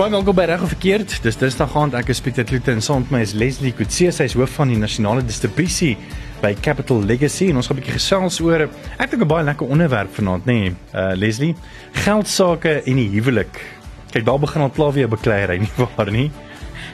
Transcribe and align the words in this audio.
Baie 0.00 0.14
welkom 0.14 0.32
by 0.32 0.46
Reg 0.48 0.62
of 0.64 0.70
Verkeerd. 0.72 1.12
Dis 1.20 1.36
Dinsdag 1.36 1.74
aand. 1.76 1.92
Ek 1.98 2.08
is 2.08 2.22
Pieter 2.24 2.46
Kloete 2.48 2.72
en 2.72 2.78
saam 2.80 3.02
met 3.02 3.10
my 3.12 3.18
is 3.20 3.34
Leslie 3.36 3.74
Kutse, 3.76 4.06
sy 4.16 4.24
is 4.30 4.32
hoof 4.32 4.54
van 4.56 4.70
die 4.72 4.78
nasionale 4.80 5.20
distribusie 5.20 5.90
by 6.40 6.54
Capital 6.64 7.02
Legacy 7.04 7.50
en 7.52 7.60
ons 7.60 7.68
gaan 7.68 7.76
'n 7.76 7.80
bietjie 7.82 7.98
gesels 7.98 8.40
oor 8.40 8.64
ek 8.64 9.10
dink 9.10 9.20
'n 9.20 9.28
baie 9.28 9.44
lekker 9.44 9.68
onderwerp 9.68 10.08
vanaand, 10.16 10.46
nê, 10.46 10.56
nee, 10.56 10.72
uh, 10.94 11.12
Leslie. 11.12 11.54
Geld 11.92 12.28
sake 12.28 12.80
en 12.80 12.96
die 12.96 13.10
huwelik. 13.12 13.60
Kyk, 14.10 14.24
daar 14.24 14.40
begin 14.40 14.62
al 14.62 14.70
klaar 14.70 14.92
weer 14.92 15.08
bekleierery 15.08 15.58
nie 15.58 15.72
waar 15.76 16.10
nie. 16.10 16.30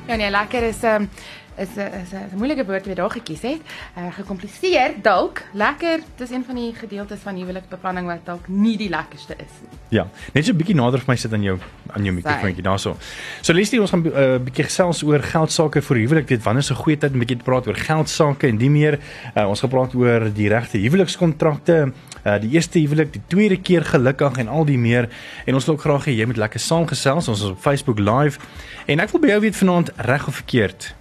Ja 0.09 0.17
nee, 0.17 0.31
lekker 0.31 0.63
is 0.63 0.83
um, 0.83 1.09
is 1.57 1.77
'n 1.77 1.93
is 2.03 2.13
'n 2.13 2.37
moeilike 2.37 2.65
woord 2.65 2.87
wat 2.87 2.87
jy 2.87 2.95
daar 2.95 3.11
gekies 3.11 3.43
het. 3.43 3.61
Uh 3.97 4.13
gekompliseer 4.13 4.95
dalk. 5.03 5.43
Lekker, 5.53 6.01
dis 6.17 6.31
een 6.31 6.45
van 6.45 6.55
die 6.55 6.75
gedeeltes 6.75 7.21
van 7.21 7.37
huweliksbeplanning 7.37 8.07
wat 8.07 8.25
dalk 8.25 8.49
nie 8.49 8.77
die 8.77 8.89
lekkerste 8.89 9.35
is 9.39 9.53
nie. 9.61 9.79
Ja, 9.89 10.07
net 10.33 10.45
so 10.45 10.53
'n 10.53 10.57
bietjie 10.57 10.75
nader 10.75 10.99
vir 10.99 11.09
my 11.09 11.17
sit 11.17 11.33
aan 11.33 11.43
jou 11.43 11.59
aan 11.93 12.05
jou 12.05 12.15
mikrofoontjie 12.15 12.63
daarso. 12.63 12.97
So 13.41 13.53
Leslie, 13.53 13.81
ons 13.81 13.91
gaan 13.91 14.03
'n 14.03 14.07
uh, 14.07 14.39
bietjie 14.39 14.65
gesels 14.65 15.03
oor 15.03 15.23
geld 15.23 15.53
sake 15.53 15.83
vir 15.83 15.97
huwelik. 15.97 16.29
Weet 16.29 16.43
wanneer 16.43 16.63
is 16.63 16.71
'n 16.71 16.75
goeie 16.75 16.99
tyd 16.99 17.11
om 17.11 17.17
'n 17.17 17.21
bietjie 17.21 17.37
te 17.37 17.45
praat 17.45 17.67
oor 17.67 17.77
geld 17.77 18.09
sake 18.09 18.47
en 18.47 18.57
die 18.57 18.71
meer. 18.71 18.99
Uh, 19.37 19.49
ons 19.49 19.61
gaan 19.61 19.71
praat 19.71 19.95
oor 19.95 20.33
die 20.33 20.49
regte 20.49 20.79
huwelikskontrakte. 20.79 21.93
Uh, 22.27 22.41
die 22.41 22.51
eerste 22.51 22.79
huwelik, 22.79 23.13
die 23.13 23.23
tweede 23.27 23.57
keer 23.57 23.85
gelukkig 23.85 24.39
en 24.39 24.49
al 24.49 24.65
die 24.65 24.79
meer. 24.79 25.09
En 25.45 25.55
ons 25.55 25.65
wil 25.65 25.75
ook 25.75 25.81
graag 25.81 26.05
hê 26.05 26.11
jy 26.11 26.27
moet 26.27 26.37
lekker 26.37 26.61
saamgesels. 26.61 27.29
Ons 27.29 27.43
is 27.43 27.51
op 27.51 27.61
Facebook 27.61 27.99
live. 27.99 28.39
En 28.87 29.01
ek 29.01 29.11
wil 29.11 29.21
by 29.21 29.29
jou 29.29 29.41
weet 29.41 29.57
vanaand 29.57 29.91
reg 29.97 30.27
of 30.27 30.35
verkeerd. 30.35 30.95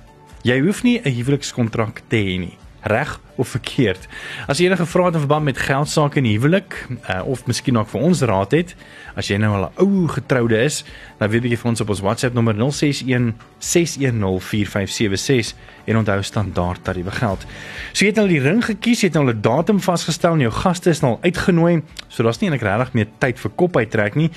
Jy 0.46 0.60
hoef 0.62 0.84
nie 0.86 1.02
'n 1.02 1.10
huwelikskontrak 1.10 2.02
te 2.08 2.18
hê 2.22 2.38
nie, 2.38 2.58
reg 2.84 3.20
of 3.36 3.48
verkeerd. 3.48 4.08
As 4.48 4.60
jy 4.60 4.66
enige 4.66 4.86
vrae 4.86 5.06
het 5.06 5.14
in 5.14 5.20
verband 5.20 5.44
met 5.44 5.58
geld 5.58 5.90
sake 5.90 6.18
in 6.18 6.26
huwelik, 6.26 6.88
uh, 7.10 7.26
of 7.26 7.46
miskien 7.48 7.78
ook 7.78 7.90
vir 7.90 8.02
ons 8.02 8.22
raad 8.22 8.52
het, 8.52 8.76
as 9.16 9.28
jy 9.28 9.38
nou 9.38 9.56
al 9.56 9.66
'n 9.66 9.72
ou 9.82 10.08
getroude 10.08 10.64
is, 10.64 10.86
dan 11.18 11.30
weet 11.30 11.44
jy 11.44 11.58
vir 11.58 11.70
ons 11.70 11.82
op 11.82 11.90
ons 11.90 12.00
WhatsApp 12.00 12.34
nommer 12.36 12.54
061 12.54 13.34
6104576 13.60 15.56
en 15.86 15.98
onthou 15.98 16.22
standaard 16.22 16.84
tariewe 16.84 17.12
geld. 17.12 17.46
So 17.94 18.06
jy 18.06 18.12
het 18.12 18.16
nou 18.16 18.28
die 18.28 18.40
ring 18.40 18.66
gekies, 18.66 19.02
jy 19.02 19.08
het 19.08 19.14
nou 19.16 19.26
'n 19.34 19.42
datum 19.42 19.80
vasgestel 19.82 20.34
en 20.34 20.40
jou 20.40 20.52
gaste 20.52 20.90
is 20.90 21.02
nou 21.02 21.18
uitgenooi, 21.22 21.82
so 22.08 22.24
daar's 22.24 22.40
nie 22.40 22.50
eintlik 22.52 22.70
regtig 22.70 22.94
meer 22.94 23.08
tyd 23.18 23.40
vir 23.40 23.52
kop 23.56 23.78
uittrek 23.78 24.16
nie. 24.16 24.30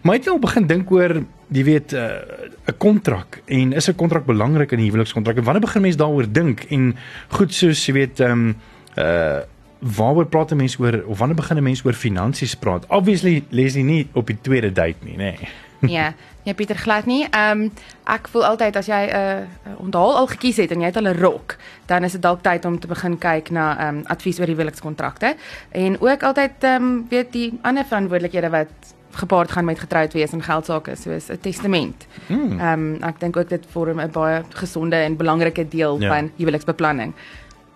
Maar 0.00 0.14
jy 0.14 0.20
het 0.20 0.30
al 0.32 0.38
begin 0.38 0.66
dink 0.66 0.90
oor 0.90 1.22
jy 1.50 1.64
weet 1.64 1.92
'n 1.92 1.96
uh, 1.96 2.78
kontrak? 2.78 3.42
En 3.44 3.72
is 3.72 3.88
'n 3.88 3.94
kontrak 3.94 4.24
belangrik 4.24 4.72
in 4.72 4.78
'n 4.78 4.82
huwelikskontrak? 4.82 5.36
En 5.36 5.44
wanneer 5.44 5.62
begin 5.62 5.82
mense 5.82 5.98
daaroor 5.98 6.32
dink? 6.32 6.64
En 6.68 6.96
goed 7.28 7.54
soos 7.54 7.86
jy 7.86 7.92
weet 7.92 8.20
ehm 8.20 8.30
um, 8.30 8.56
uh 8.98 9.40
waaroor 9.80 10.26
praat 10.26 10.54
mense 10.54 10.78
oor 10.78 11.04
of 11.06 11.18
wanneer 11.18 11.36
begin 11.36 11.62
mense 11.62 11.84
oor 11.84 11.92
finansies 11.92 12.54
praat? 12.54 12.86
Obviously 12.86 13.44
lees 13.48 13.74
jy 13.74 13.82
nie 13.82 14.08
op 14.12 14.26
die 14.26 14.38
tweede 14.40 14.72
date 14.72 15.04
nie 15.04 15.16
nê? 15.16 15.34
Nee. 15.78 15.92
Ja 15.92 16.14
ja 16.46 16.54
Pieter 16.54 16.76
glad 16.76 17.06
nie. 17.06 17.26
Ehm 17.30 17.60
um, 17.60 17.72
ek 18.04 18.28
voel 18.28 18.44
altyd 18.44 18.76
as 18.76 18.86
jy 18.86 19.08
'n 19.08 19.16
uh, 19.16 19.80
onthaal 19.80 20.16
al 20.16 20.26
gekies 20.26 20.56
het 20.56 20.70
en 20.70 20.80
jy 20.80 20.86
het 20.86 20.96
al 20.96 21.08
'n 21.08 21.20
rok 21.20 21.56
dan 21.86 22.04
is 22.04 22.12
dit 22.12 22.22
dalk 22.22 22.42
tyd 22.42 22.64
om 22.64 22.78
te 22.78 22.86
begin 22.86 23.18
kyk 23.18 23.50
na 23.50 23.78
ehm 23.78 23.96
um, 23.96 24.02
advies 24.06 24.38
oor 24.38 24.46
die 24.46 24.54
huwelikskontrakte. 24.54 25.36
En 25.70 26.00
ook 26.00 26.22
altyd 26.22 26.52
ehm 26.60 26.82
um, 26.82 27.06
weet 27.08 27.32
die 27.32 27.58
ander 27.62 27.84
verantwoordelikhede 27.84 28.50
wat 28.50 28.94
gepaard 29.10 29.50
gaan 29.50 29.64
met 29.64 29.78
getroud 29.78 30.12
wees 30.12 30.32
en 30.32 30.42
geld 30.42 30.66
sake 30.66 30.96
soos 30.96 31.28
'n 31.30 31.38
testament. 31.40 32.06
Hmm. 32.26 32.58
Ehm 32.58 32.72
um, 32.72 33.02
ek 33.02 33.20
dink 33.20 33.36
ook 33.36 33.48
dit 33.48 33.66
vorm 33.70 34.00
'n 34.00 34.10
baie 34.10 34.42
gesonde 34.48 34.96
en 34.96 35.16
belangrike 35.16 35.68
deel 35.68 36.00
ja. 36.00 36.14
van 36.14 36.30
huweliksbeplanning. 36.36 37.14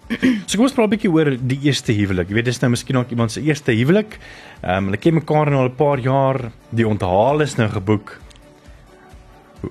so 0.47 0.57
kom 0.57 0.67
ons 0.67 0.73
praat 0.73 0.87
'n 0.87 0.95
bietjie 0.97 1.11
oor 1.11 1.37
die 1.41 1.59
eerste 1.63 1.93
huwelik. 1.93 2.29
Jy 2.29 2.35
weet 2.35 2.45
dis 2.45 2.61
nou 2.61 2.71
miskien 2.71 2.97
ook 2.97 3.11
iemand 3.11 3.33
se 3.33 3.41
eerste 3.41 3.73
huwelik. 3.73 4.19
Ehm 4.63 4.77
um, 4.77 4.85
hulle 4.85 5.01
ken 5.01 5.15
mekaar 5.15 5.51
nou 5.51 5.63
al 5.63 5.73
'n 5.73 5.75
paar 5.77 5.99
jaar. 5.99 6.51
Die 6.71 6.87
onthaal 6.87 7.41
is 7.41 7.57
nou 7.57 7.69
geboek. 7.69 8.19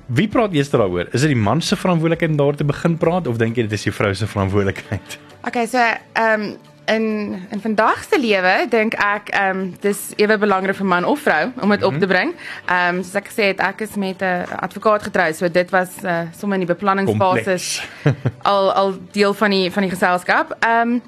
Wie 0.07 0.27
praat 0.27 0.53
eers 0.53 0.69
daaroor? 0.69 1.07
Is 1.13 1.21
dit 1.21 1.29
die 1.29 1.41
man 1.41 1.61
se 1.61 1.75
verantwoordelikheid 1.75 2.31
om 2.31 2.37
daar 2.37 2.55
te 2.55 2.63
begin 2.63 2.97
praat 2.97 3.27
of 3.27 3.37
dink 3.37 3.55
jy 3.55 3.63
dit 3.63 3.71
is 3.77 3.83
die 3.83 3.91
vrou 3.91 4.13
se 4.13 4.27
verantwoordelikheid? 4.27 5.19
Okay, 5.47 5.65
so 5.67 5.77
ehm 5.77 6.41
um, 6.41 6.57
in 6.85 7.39
in 7.49 7.61
vandag 7.61 8.03
se 8.03 8.19
lewe 8.19 8.65
dink 8.69 8.93
ek 8.93 9.29
ehm 9.29 9.59
um, 9.59 9.75
dis 9.79 10.11
ewe 10.15 10.37
belangrik 10.37 10.75
vir 10.75 10.85
man 10.85 11.05
of 11.05 11.19
vrou 11.19 11.43
om 11.45 11.51
dit 11.53 11.61
mm 11.61 11.71
-hmm. 11.71 11.83
op 11.83 11.93
te 11.93 12.05
mhm. 12.05 12.07
bring. 12.07 12.35
Ehm 12.65 12.95
um, 12.95 13.03
soos 13.03 13.15
ek 13.15 13.27
gesê 13.27 13.43
het 13.43 13.59
ek 13.59 13.81
is 13.81 13.95
met 13.95 14.21
'n 14.21 14.45
advokaat 14.59 15.03
getrou, 15.03 15.33
so 15.33 15.51
dit 15.51 15.69
was 15.69 15.89
uh, 16.03 16.21
sommer 16.37 16.59
in 16.59 16.65
die 16.65 16.75
beplanningsfase 16.75 17.81
al 18.51 18.73
al 18.73 18.93
deel 19.11 19.33
van 19.33 19.49
die 19.49 19.71
van 19.71 19.81
die 19.81 19.91
geselskap. 19.91 20.55
Ehm 20.59 20.81
um, 20.81 21.01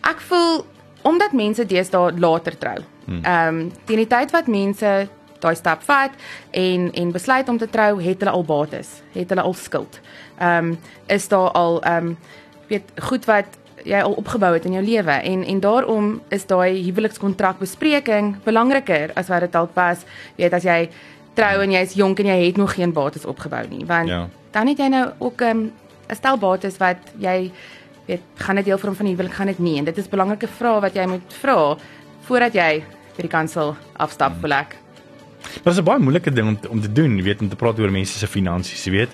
ek 0.00 0.20
voel 0.20 0.66
omdat 1.02 1.32
mense 1.32 1.66
deesdae 1.66 2.18
later 2.18 2.58
trou. 2.58 2.78
Hmm. 3.04 3.24
Ehm 3.24 3.48
um, 3.48 3.72
teen 3.84 3.96
die 3.96 4.06
tyd 4.06 4.30
wat 4.30 4.46
mense 4.46 5.08
daai 5.38 5.54
stap 5.54 5.82
vat 5.82 6.10
en 6.50 6.92
en 6.92 7.12
besluit 7.12 7.48
om 7.48 7.58
te 7.58 7.68
trou, 7.68 8.02
het 8.02 8.18
hulle 8.18 8.30
al 8.30 8.44
bates, 8.44 8.88
het 9.12 9.28
hulle 9.28 9.42
al 9.42 9.54
skuld. 9.54 10.00
Ehm 10.38 10.64
um, 10.64 10.78
is 11.06 11.28
daar 11.28 11.50
al 11.50 11.82
ehm 11.82 12.06
um, 12.06 12.18
weet 12.70 12.92
goed 12.96 13.24
wat 13.24 13.46
jy 13.84 14.00
al 14.00 14.16
opgebou 14.20 14.52
het 14.54 14.66
in 14.68 14.72
jou 14.78 14.84
lewe 14.84 15.12
en 15.12 15.44
en 15.44 15.60
daarom 15.60 16.10
is 16.28 16.46
daai 16.46 16.82
huwelikskontrak 16.82 17.58
bespreking 17.58 18.36
belangriker 18.44 19.12
as 19.14 19.28
wat 19.28 19.40
dit 19.46 19.52
dalk 19.52 19.74
was 19.74 20.04
weet 20.36 20.52
as 20.52 20.64
jy 20.64 20.90
trou 21.34 21.62
en 21.62 21.72
jy's 21.72 21.94
jonk 21.94 22.20
en 22.20 22.26
jy 22.26 22.38
het 22.46 22.56
nog 22.56 22.74
geen 22.74 22.92
bates 22.92 23.24
opgebou 23.24 23.62
nie 23.70 23.84
want 23.86 24.08
ja. 24.08 24.28
dan 24.52 24.66
het 24.66 24.78
jy 24.78 24.88
nou 24.88 25.10
ook 25.18 25.40
ehm, 25.40 25.58
'n 25.58 25.72
um, 26.10 26.16
stel 26.16 26.38
bates 26.38 26.76
wat 26.76 26.98
jy 27.18 27.52
weet 28.06 28.22
gaan 28.34 28.56
dit 28.56 28.64
deel 28.64 28.78
vorm 28.78 28.94
van 28.94 29.06
die 29.06 29.14
huwelik 29.14 29.34
gaan 29.34 29.46
dit 29.46 29.58
nie 29.58 29.78
en 29.78 29.84
dit 29.84 29.98
is 29.98 30.08
belangrike 30.08 30.48
vrae 30.48 30.80
wat 30.80 30.94
jy 30.94 31.06
moet 31.06 31.34
vra 31.40 31.76
voordat 32.26 32.54
jy 32.54 32.82
vir 33.16 33.22
die 33.22 33.36
kansel 33.36 33.76
afstap 33.96 34.32
hmm. 34.32 34.40
vir 34.40 34.50
ek 34.58 34.76
Dit 35.40 35.72
is 35.72 35.78
'n 35.78 35.84
baie 35.84 35.98
moeilike 35.98 36.30
ding 36.30 36.48
om 36.48 36.58
om 36.68 36.80
te 36.80 36.92
doen, 36.92 37.22
weet 37.22 37.40
om 37.40 37.48
te 37.48 37.56
praat 37.56 37.78
oor 37.78 37.90
mense 37.90 38.18
se 38.18 38.26
finansies, 38.26 38.84
weet. 38.84 39.08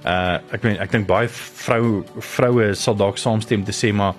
Uh 0.00 0.38
ek 0.54 0.62
meen 0.64 0.78
ek 0.80 0.92
dink 0.94 1.06
baie 1.06 1.28
vrou 1.28 2.04
vroue 2.18 2.74
sal 2.74 2.96
dalk 2.96 3.18
saamstem 3.20 3.64
te 3.64 3.74
sê 3.76 3.92
maar 3.92 4.14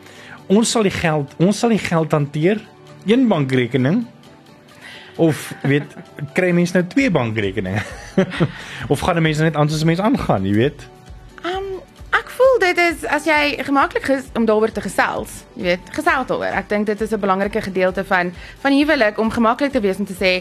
ons 0.47 0.69
sal 0.69 0.86
die 0.86 0.94
geld 0.94 1.34
ons 1.42 1.58
sal 1.58 1.74
die 1.74 1.81
geld 1.81 2.12
hanteer. 2.12 2.62
Een 3.06 3.28
bankrekening 3.28 4.06
of 5.18 5.52
weet 5.66 5.96
kry 6.38 6.52
mense 6.53 6.78
nou 6.78 6.86
twee 6.88 7.09
bankrekeninge? 7.12 7.81
Of 8.94 9.02
gaan 9.02 9.22
mense 9.22 9.44
net 9.44 9.58
anders 9.58 9.81
as 9.81 9.86
mense 9.86 10.03
aangaan 10.06 10.46
jy 10.46 10.53
weet? 10.56 10.86
Voel 12.41 12.59
dit 12.59 12.80
is 12.80 13.03
as 13.12 13.25
jy 13.28 13.59
gemaklik 13.68 14.08
is 14.14 14.30
om 14.40 14.46
daaroor 14.47 14.72
te 14.74 14.81
gesels 14.81 15.41
jy 15.58 15.66
weet 15.66 15.90
gesels 15.94 16.30
daaroor 16.30 16.56
ek 16.62 16.70
dink 16.72 16.88
dit 16.90 17.02
is 17.06 17.12
'n 17.14 17.20
belangrike 17.20 17.62
gedeelte 17.62 18.03
van 18.08 18.31
van 18.64 18.74
huwelik 18.74 19.20
om 19.20 19.30
gemaklik 19.30 19.72
te 19.72 19.81
wees 19.84 20.00
om 20.00 20.06
te 20.06 20.18
sê 20.18 20.31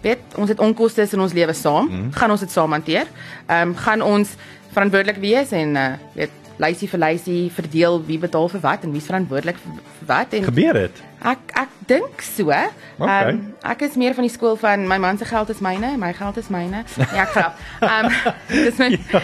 weet 0.00 0.36
ons 0.36 0.48
het 0.48 0.60
onkoste 0.60 1.06
in 1.12 1.20
ons 1.20 1.32
lewe 1.36 1.52
saam. 1.52 1.88
Mm. 1.90 2.12
gaan 2.12 2.30
ons 2.30 2.40
dit 2.40 2.50
saam 2.50 2.72
hanteer? 2.72 3.06
Ehm 3.46 3.68
um, 3.68 3.76
gaan 3.76 4.02
ons 4.02 4.36
verantwoordelik 4.70 5.18
wees 5.22 5.50
en 5.52 5.76
uh, 5.76 5.92
weet 6.14 6.36
lysie 6.60 6.88
vir 6.92 7.00
lysie 7.00 7.50
verdeel 7.52 8.02
wie 8.04 8.18
betaal 8.20 8.48
vir 8.52 8.60
wat 8.60 8.84
en 8.84 8.92
wie's 8.92 9.08
verantwoordelik 9.08 9.56
vir 9.64 9.78
wat 10.06 10.36
en 10.36 10.44
gebeur 10.44 10.78
dit? 10.82 11.02
Ek 11.20 11.52
ek 11.62 11.74
dink 11.90 12.22
so. 12.24 12.50
Ehm 12.50 13.02
okay. 13.02 13.32
um, 13.32 13.42
ek 13.72 13.84
is 13.88 13.98
meer 14.00 14.14
van 14.16 14.26
die 14.28 14.32
skool 14.32 14.56
van 14.60 14.86
my 14.88 14.98
man 15.02 15.18
se 15.18 15.28
geld 15.28 15.50
is 15.52 15.60
myne 15.64 15.96
my 16.00 16.12
geld 16.16 16.40
is 16.40 16.48
myne. 16.52 16.84
Ja 17.16 17.26
grap. 17.34 17.60
Ehm 17.80 18.08
um, 18.08 18.32
dis 18.66 18.80
my 18.80 18.90
ja, 18.96 19.22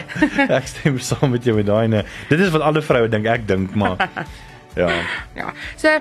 ek 0.59 0.69
stem 0.73 0.99
saam 0.99 1.31
met 1.37 1.45
jou 1.45 1.57
met 1.57 1.69
daai 1.69 2.05
dit 2.29 2.39
is 2.41 2.53
wat 2.55 2.65
alle 2.69 2.83
vroue 2.83 3.09
dink 3.13 3.27
ek 3.27 3.49
dink 3.49 3.75
maar 3.75 4.01
ja. 4.81 4.91
Ja. 5.37 5.53
So 5.77 5.99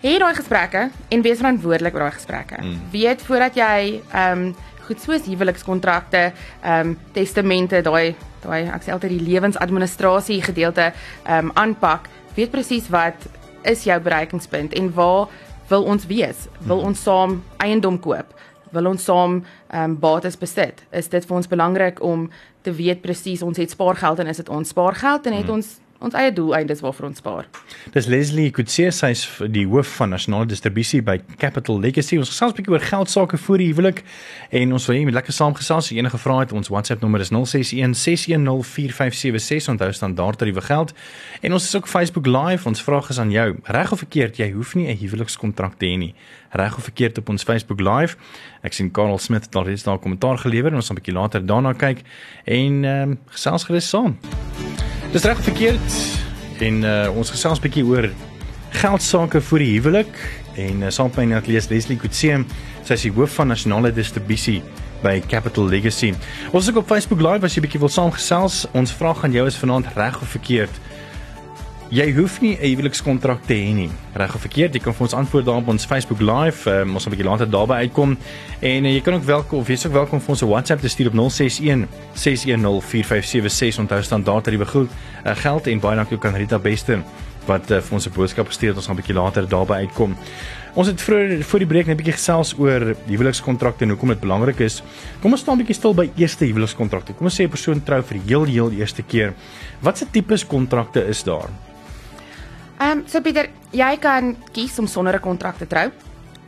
Hê 0.00 0.14
daai 0.16 0.32
gesprekke 0.32 0.86
en 1.12 1.22
wees 1.22 1.40
verantwoordelik 1.42 1.96
oor 1.96 2.06
daai 2.06 2.16
gesprekke. 2.16 2.58
Mm. 2.64 2.76
Weet 2.92 3.22
voordat 3.26 3.56
jy 3.58 4.00
ehm 4.00 4.46
um, 4.46 4.54
goed 4.86 5.02
soos 5.04 5.26
huwelikskontrakte, 5.28 6.22
ehm 6.62 6.88
um, 6.88 6.94
testamente, 7.12 7.82
daai 7.84 8.16
daai 8.40 8.70
ek 8.72 8.86
sê 8.86 8.94
altyd 8.94 9.12
die 9.12 9.26
lewensadministrasie 9.28 10.40
gedeelte 10.42 10.88
ehm 10.90 11.50
um, 11.50 11.52
aanpak, 11.54 12.08
weet 12.38 12.50
presies 12.50 12.88
wat 12.88 13.28
is 13.68 13.84
jou 13.84 13.98
bereikingspunt 14.00 14.72
en 14.72 14.88
waar 14.96 15.28
wil 15.68 15.84
ons 15.84 16.08
wees? 16.08 16.48
Wil 16.60 16.80
mm. 16.80 16.86
ons 16.88 17.02
saam 17.02 17.36
eiendom 17.60 18.00
koop? 18.00 18.32
Wil 18.72 18.88
ons 18.94 19.04
saam 19.04 19.42
ehm 19.68 19.84
um, 19.84 19.98
bates 20.00 20.40
besit? 20.40 20.80
Is 20.96 21.12
dit 21.12 21.28
vir 21.28 21.36
ons 21.36 21.52
belangrik 21.52 22.00
om 22.00 22.30
te 22.64 22.72
weet 22.72 23.04
presies 23.04 23.44
ons 23.44 23.60
het 23.60 23.70
spaargeld 23.70 24.24
en 24.24 24.32
is 24.32 24.40
dit 24.40 24.48
ons 24.48 24.68
spaargeld 24.68 25.26
en 25.26 25.36
het 25.42 25.46
mm. 25.46 25.60
ons 25.60 25.76
ons 26.00 26.14
eie 26.16 26.32
doeleindes 26.32 26.80
waarvoor 26.80 27.06
ons 27.10 27.18
spaar. 27.20 27.48
Dis 27.92 28.06
Leslie 28.08 28.50
Kutse, 28.50 28.88
sy's 28.94 29.26
die 29.52 29.66
hoof 29.68 29.90
van 29.98 30.14
nasionale 30.14 30.48
distribusie 30.48 31.02
by 31.04 31.18
Capital 31.40 31.80
Legacy. 31.80 32.16
Ons 32.18 32.32
gesels 32.32 32.52
'n 32.52 32.56
bietjie 32.56 32.72
oor 32.72 32.80
geld 32.80 33.10
sake 33.10 33.36
voor 33.36 33.58
die 33.58 33.66
huwelik 33.72 34.02
en 34.50 34.72
ons 34.72 34.86
wil 34.86 34.96
hê 34.96 34.98
jy 34.98 35.04
moet 35.04 35.14
lekker 35.14 35.32
saamgesels. 35.32 35.90
As 35.90 35.90
enige 35.90 36.18
vrae 36.18 36.40
het, 36.40 36.52
ons 36.52 36.68
WhatsApp 36.68 37.00
nommer 37.02 37.20
is 37.20 37.30
061 37.30 37.94
6104576. 37.94 39.68
Onthou 39.68 39.92
standaard 39.92 40.38
tariewe 40.38 40.60
geld. 40.60 40.92
En 41.42 41.52
ons 41.52 41.64
is 41.64 41.76
ook 41.76 41.86
Facebook 41.86 42.26
Live. 42.26 42.68
Ons 42.68 42.82
vraag 42.82 43.10
is 43.10 43.18
aan 43.18 43.30
jou. 43.30 43.56
Reg 43.64 43.92
of 43.92 43.98
verkeerd, 43.98 44.36
jy 44.36 44.50
hoef 44.52 44.74
nie 44.74 44.88
'n 44.88 44.96
huwelikskontrak 44.96 45.74
te 45.78 45.86
hê 45.86 45.98
nie. 45.98 46.14
Reg 46.50 46.76
of 46.76 46.82
verkeerd 46.82 47.18
op 47.18 47.28
ons 47.28 47.42
Facebook 47.42 47.80
Live. 47.80 48.16
Ek 48.62 48.72
sien 48.72 48.90
Karel 48.90 49.18
Smith 49.18 49.44
het 49.44 49.54
al 49.54 49.64
reeds 49.64 49.82
daar 49.82 49.94
'n 49.96 50.00
kommentaar 50.00 50.38
gelewer 50.38 50.70
en 50.70 50.76
ons 50.76 50.86
gaan 50.86 50.96
'n 50.96 51.00
bietjie 51.00 51.14
later 51.14 51.46
daarna 51.46 51.72
kyk 51.72 52.02
en 52.44 52.84
ehm 52.84 53.10
um, 53.10 53.18
gesels 53.26 53.64
gerus 53.64 53.88
saam. 53.88 54.18
Dis 55.10 55.24
reg 55.26 55.40
verkeerd 55.42 55.94
en 56.62 56.84
uh, 56.86 57.08
ons 57.18 57.30
gesels 57.34 57.58
'n 57.58 57.64
bietjie 57.64 57.82
oor 57.82 58.06
geld 58.78 59.02
sake 59.02 59.40
vir 59.42 59.58
die 59.58 59.72
huwelik 59.74 60.12
en 60.54 60.84
uh, 60.84 60.90
saam 60.94 61.10
met 61.10 61.16
my 61.16 61.24
net 61.32 61.48
lees 61.50 61.66
Leslie 61.66 61.98
Kutse, 61.98 62.36
sy 62.86 62.94
is 62.94 63.06
die 63.08 63.10
hoof 63.16 63.34
van 63.40 63.50
nasionale 63.50 63.90
distribusie 63.90 64.60
by 65.02 65.16
Capital 65.26 65.66
Legacy. 65.66 66.12
Ons 66.52 66.62
is 66.62 66.70
ook 66.70 66.84
op 66.84 66.86
Facebook 66.86 67.18
Live 67.26 67.42
as 67.42 67.56
jy 67.58 67.64
bietjie 67.64 67.80
wil 67.82 67.90
saamgesels. 67.90 68.68
Ons 68.70 68.94
vraag 68.94 69.24
aan 69.24 69.34
jou 69.34 69.48
is 69.50 69.58
vanaand 69.58 69.90
reg 69.96 70.20
of 70.22 70.30
verkeerd? 70.30 70.78
Jy 71.90 72.12
hoef 72.14 72.36
nie 72.40 72.54
'n 72.54 72.62
huwelikskontrak 72.62 73.40
te 73.46 73.54
hê 73.54 73.74
nie. 73.74 73.90
Reg 74.14 74.34
of 74.34 74.40
verkeerd, 74.40 74.74
jy 74.74 74.80
kan 74.80 74.94
vir 74.94 75.02
ons 75.02 75.14
antwoord 75.14 75.44
daar 75.44 75.56
op 75.56 75.68
ons 75.68 75.84
Facebook 75.84 76.20
Live. 76.20 76.70
Um, 76.70 76.94
ons 76.94 77.02
gaan 77.02 77.12
'n 77.12 77.16
bietjie 77.16 77.30
later 77.30 77.50
daarby 77.50 77.72
uitkom. 77.72 78.16
En 78.60 78.84
uh, 78.84 78.94
jy 78.94 79.00
kan 79.00 79.14
ook 79.14 79.24
welkom 79.24 79.58
of 79.58 79.66
jy's 79.66 79.86
ook 79.86 79.92
welkom 79.92 80.20
vir 80.20 80.28
ons 80.28 80.42
'n 80.42 80.46
WhatsApp 80.46 80.80
te 80.80 80.88
stuur 80.88 81.06
op 81.06 81.14
061 81.14 81.88
610 82.12 82.80
4576 82.80 83.78
onthou 83.78 84.02
standaard 84.02 84.44
tariewe 84.44 84.66
goed. 84.66 84.90
Uh, 85.26 85.34
geld 85.34 85.66
en 85.66 85.80
baie 85.80 85.96
dankie 85.96 86.16
ook 86.16 86.24
aan 86.24 86.34
Rita 86.34 86.58
Bester 86.58 87.02
wat 87.46 87.70
uh, 87.70 87.80
vir 87.80 87.92
ons 87.92 88.06
'n 88.06 88.12
boodskap 88.14 88.46
gestuur 88.46 88.68
het. 88.68 88.76
Ons 88.76 88.86
gaan 88.86 88.94
'n 88.94 89.00
bietjie 89.02 89.14
later 89.14 89.48
daarby 89.48 89.72
uitkom. 89.72 90.16
Ons 90.74 90.86
het 90.86 91.00
vroeër 91.00 91.42
voor 91.42 91.58
die 91.58 91.68
breek 91.68 91.86
net 91.86 91.94
'n 91.94 92.02
bietjie 92.02 92.14
gesels 92.14 92.54
oor 92.58 92.94
huwelikskontrakte 93.06 93.82
en 93.84 93.90
hoekom 93.90 94.08
dit 94.08 94.20
belangrik 94.20 94.60
is. 94.60 94.82
Kom 95.20 95.32
ons 95.32 95.40
staan 95.40 95.54
'n 95.54 95.66
bietjie 95.66 95.74
stil 95.74 95.94
by 95.94 96.10
eerste 96.16 96.44
huwelikskontrakte. 96.44 97.14
Kom 97.14 97.26
ons 97.26 97.40
sê 97.40 97.44
'n 97.44 97.48
persoon 97.48 97.82
trou 97.82 98.02
vir 98.02 98.18
die 98.18 98.28
heel 98.28 98.44
heel 98.44 98.70
eerste 98.70 99.02
keer. 99.02 99.34
Watse 99.80 100.06
tipes 100.10 100.46
kontrakte 100.46 101.04
is 101.08 101.22
daar? 101.22 101.50
Ehm 102.80 102.98
um, 102.98 103.02
so 103.06 103.20
Pieter, 103.20 103.50
jy 103.76 103.96
kan 104.00 104.30
kies 104.56 104.78
om 104.80 104.86
sonder 104.86 105.14
'n 105.14 105.20
kontrak 105.20 105.56
te 105.56 105.66
trou. 105.66 105.90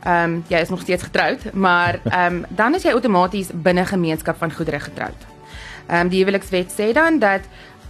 Ehm 0.03 0.23
um, 0.23 0.43
jy 0.47 0.57
is 0.57 0.69
nog 0.69 0.81
steeds 0.81 1.03
getroud, 1.03 1.53
maar 1.53 1.99
ehm 2.03 2.35
um, 2.35 2.45
dan 2.49 2.73
is 2.73 2.83
jy 2.83 2.91
outomaties 2.91 3.49
binne 3.53 3.85
gemeenskap 3.85 4.37
van 4.37 4.51
goedere 4.51 4.79
getroud. 4.79 5.19
Ehm 5.87 5.99
um, 5.99 6.09
die 6.09 6.23
huwelikswet 6.23 6.71
sê 6.71 6.91
dan 6.93 7.19
dat 7.19 7.41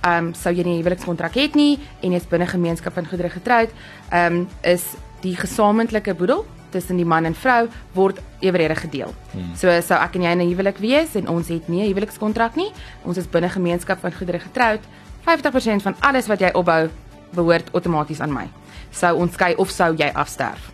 ehm 0.01 0.25
um, 0.25 0.33
sou 0.33 0.53
jy 0.55 0.63
nie 0.63 0.73
'n 0.73 0.83
huwelikskontrak 0.83 1.33
het 1.33 1.55
nie 1.55 1.79
en 2.01 2.11
jy 2.11 2.17
is 2.17 2.27
binne 2.27 2.47
gemeenskap 2.47 2.93
van 2.93 3.07
goedere 3.07 3.29
getroud, 3.29 3.69
ehm 4.09 4.33
um, 4.35 4.47
is 4.61 4.83
die 5.21 5.35
gesamentlike 5.35 6.13
boedel 6.13 6.45
tussen 6.69 6.95
die 6.95 7.05
man 7.05 7.25
en 7.25 7.35
vrou 7.35 7.67
word 7.93 8.19
eweredig 8.39 8.81
gedeel. 8.81 9.13
Hmm. 9.31 9.55
So 9.55 9.81
sou 9.81 10.01
ek 10.01 10.15
en 10.15 10.21
jy 10.21 10.31
in 10.31 10.41
'n 10.41 10.49
huwelik 10.49 10.77
wees 10.77 11.15
en 11.15 11.27
ons 11.27 11.47
het 11.47 11.67
nie 11.67 11.81
'n 11.83 11.87
huwelikskontrak 11.87 12.55
nie, 12.55 12.71
ons 13.03 13.17
is 13.17 13.29
binne 13.29 13.49
gemeenskap 13.49 13.99
van 13.99 14.13
goedere 14.13 14.39
getroud, 14.39 14.81
50% 15.23 15.81
van 15.81 15.95
alles 15.99 16.27
wat 16.27 16.39
jy 16.39 16.49
opbou 16.53 16.89
behoort 17.35 17.69
outomaties 17.73 18.21
aan 18.21 18.33
my. 18.33 18.47
Sou 18.91 19.15
ons 19.17 19.33
skei 19.33 19.55
of 19.55 19.69
sou 19.69 19.93
jy 19.97 20.11
afsterf. 20.13 20.71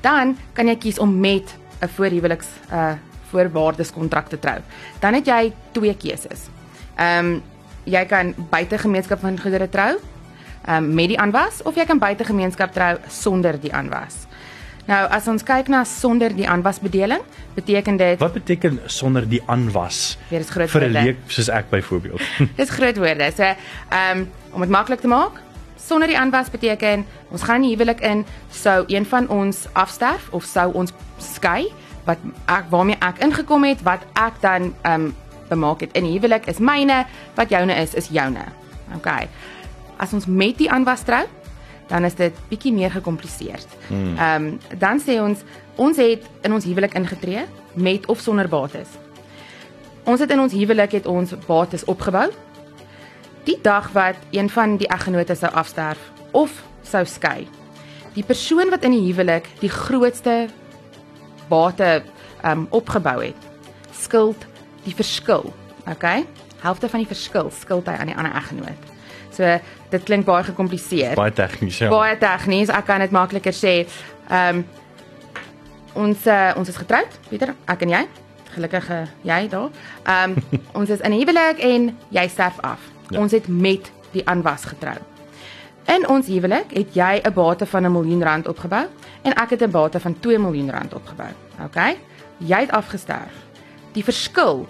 Dan 0.00 0.36
kan 0.52 0.68
jy 0.68 0.76
kies 0.76 0.98
om 0.98 1.20
met 1.20 1.54
'n 1.82 1.88
voorhuweliks 1.88 2.48
uh 2.72 2.94
voorwaardeskontrak 3.28 4.28
te 4.28 4.38
trou. 4.38 4.58
Dan 5.00 5.14
het 5.14 5.26
jy 5.26 5.52
twee 5.72 5.94
keuses. 5.94 6.48
Ehm 6.96 7.26
um, 7.26 7.42
jy 7.84 8.04
kan 8.04 8.34
buite 8.50 8.78
gemeenskap 8.78 9.20
van 9.20 9.40
goedere 9.40 9.68
trou, 9.68 9.98
ehm 10.64 10.84
um, 10.84 10.94
met 10.94 11.08
die 11.08 11.18
aanwas 11.18 11.62
of 11.62 11.74
jy 11.74 11.84
kan 11.84 11.98
buite 11.98 12.24
gemeenskap 12.24 12.72
trou 12.72 12.96
sonder 13.08 13.60
die 13.60 13.72
aanwas. 13.72 14.27
Nou 14.88 15.02
as 15.12 15.26
ons 15.28 15.44
kyk 15.44 15.68
na 15.68 15.82
sonder 15.84 16.32
die 16.32 16.46
aanwasbedeling, 16.48 17.20
beteken 17.58 17.98
dit 18.00 18.20
Wat 18.22 18.32
beteken 18.32 18.78
sonder 18.88 19.26
die 19.28 19.42
aanwas? 19.44 20.16
Weer 20.30 20.40
is 20.40 20.52
groot 20.54 20.70
vir 20.72 20.86
'n 20.86 20.92
leek 20.92 21.18
soos 21.26 21.50
ek 21.52 21.68
byvoorbeeld. 21.70 22.22
Dis 22.60 22.70
groot 22.70 22.96
woorde. 22.96 23.28
So 23.36 23.42
ehm 23.42 24.18
um, 24.18 24.28
om 24.52 24.60
dit 24.60 24.70
maklik 24.70 25.00
te 25.00 25.08
maak. 25.08 25.42
Sonder 25.76 26.08
die 26.08 26.18
aanwas 26.18 26.48
beteken 26.50 27.04
ons 27.30 27.42
gaan 27.42 27.60
nie 27.60 27.76
huwelik 27.76 28.00
in 28.00 28.24
sou 28.50 28.84
een 28.86 29.04
van 29.04 29.28
ons 29.28 29.66
afsterf 29.72 30.32
of 30.32 30.44
sou 30.44 30.72
ons 30.72 30.92
skei 31.18 31.68
wat 32.04 32.18
ek 32.46 32.64
waarmee 32.70 32.96
ek 33.00 33.20
ingekom 33.20 33.64
het 33.64 33.82
wat 33.82 34.00
ek 34.14 34.40
dan 34.40 34.74
ehm 34.82 34.94
um, 34.94 35.14
bemaak 35.48 35.80
het 35.80 35.92
in 35.92 36.04
die 36.04 36.12
huwelik 36.12 36.46
is 36.46 36.58
myne 36.58 37.04
wat 37.34 37.50
joune 37.50 37.74
is 37.74 37.94
is 37.94 38.08
joune. 38.08 38.44
OK. 38.96 39.08
As 39.98 40.12
ons 40.12 40.26
met 40.26 40.58
die 40.58 40.70
aanwas 40.70 41.02
trou, 41.02 41.26
dan 41.88 42.04
is 42.04 42.14
dit 42.14 42.34
bietjie 42.48 42.72
meer 42.72 42.90
gekompliseerd. 42.90 43.66
Hmm. 43.88 44.16
Ehm 44.16 44.44
um, 44.44 44.78
dan 44.78 45.00
sê 45.00 45.20
ons 45.20 45.44
ons 45.76 45.96
het 45.96 46.24
in 46.42 46.52
ons 46.52 46.64
huwelik 46.64 46.94
ingetree 46.94 47.44
met 47.74 48.06
of 48.06 48.20
sonder 48.20 48.48
bates. 48.48 48.88
Ons 50.04 50.20
het 50.20 50.30
in 50.30 50.40
ons 50.40 50.52
huwelik 50.52 50.92
het 50.92 51.06
ons 51.06 51.34
bates 51.46 51.84
opgebou 51.84 52.30
die 53.44 53.58
dag 53.62 53.92
wat 53.92 54.16
een 54.30 54.50
van 54.50 54.76
die 54.76 54.88
eggenote 54.88 55.34
sou 55.34 55.50
afsterf 55.52 55.98
of 56.30 56.52
sou 56.82 57.04
skei. 57.06 57.48
Die 58.12 58.24
persoon 58.24 58.70
wat 58.70 58.84
in 58.84 58.96
die 58.96 59.06
huwelik 59.06 59.48
die 59.60 59.72
grootste 59.72 60.48
bate 61.48 62.02
um 62.44 62.66
opgebou 62.70 63.22
het, 63.22 63.48
skuld 63.92 64.44
die 64.84 64.94
verskil. 64.94 65.52
Okay? 65.90 66.26
Helfte 66.60 66.88
van 66.88 67.02
die 67.02 67.08
verskil 67.08 67.50
skuld 67.54 67.88
hy 67.88 67.96
aan 67.96 68.12
die 68.12 68.16
ander 68.16 68.34
eggenoot. 68.36 68.92
So 69.32 69.58
dit 69.90 70.02
klink 70.02 70.24
baie 70.24 70.44
gekompliseer. 70.44 71.14
Baie 71.14 71.32
tegnies, 71.32 71.78
ja. 71.78 71.88
Baie 71.92 72.16
tegnies. 72.18 72.68
Ek 72.68 72.86
kan 72.88 73.00
dit 73.00 73.14
makliker 73.14 73.54
sê. 73.56 73.86
Um 74.30 74.64
ons 75.98 76.26
uh, 76.30 76.52
ons 76.56 76.68
is 76.68 76.76
getroud, 76.76 77.14
Pieter, 77.28 77.54
ek 77.66 77.82
en 77.82 77.94
jy. 77.96 78.02
Gelukkig 78.54 78.90
uh, 78.94 79.04
jy 79.26 79.48
daar. 79.48 79.70
Um 80.06 80.36
ons 80.78 80.90
is 80.90 81.00
in 81.00 81.12
'n 81.12 81.20
huwelik 81.20 81.58
en 81.58 81.96
jy 82.10 82.26
sterf 82.28 82.60
af. 82.60 82.80
Ja. 83.08 83.20
Ons 83.20 83.32
het 83.32 83.48
met 83.48 83.92
die 84.12 84.22
aanwas 84.28 84.64
getrou. 84.64 84.96
In 85.88 86.04
ons 86.08 86.26
huwelik 86.26 86.70
het 86.76 86.94
jy 86.94 87.20
'n 87.24 87.32
bate 87.32 87.66
van 87.66 87.84
'n 87.84 87.92
miljoen 87.92 88.22
rand 88.22 88.48
opgebou 88.48 88.86
en 89.22 89.32
ek 89.32 89.50
het 89.50 89.62
'n 89.62 89.70
bate 89.70 90.00
van 90.00 90.20
2 90.20 90.38
miljoen 90.38 90.70
rand 90.70 90.94
opgebou. 90.94 91.32
OK? 91.64 91.96
Jy 92.36 92.60
het 92.60 92.70
afgesterf. 92.70 93.32
Die 93.92 94.04
verskil 94.04 94.66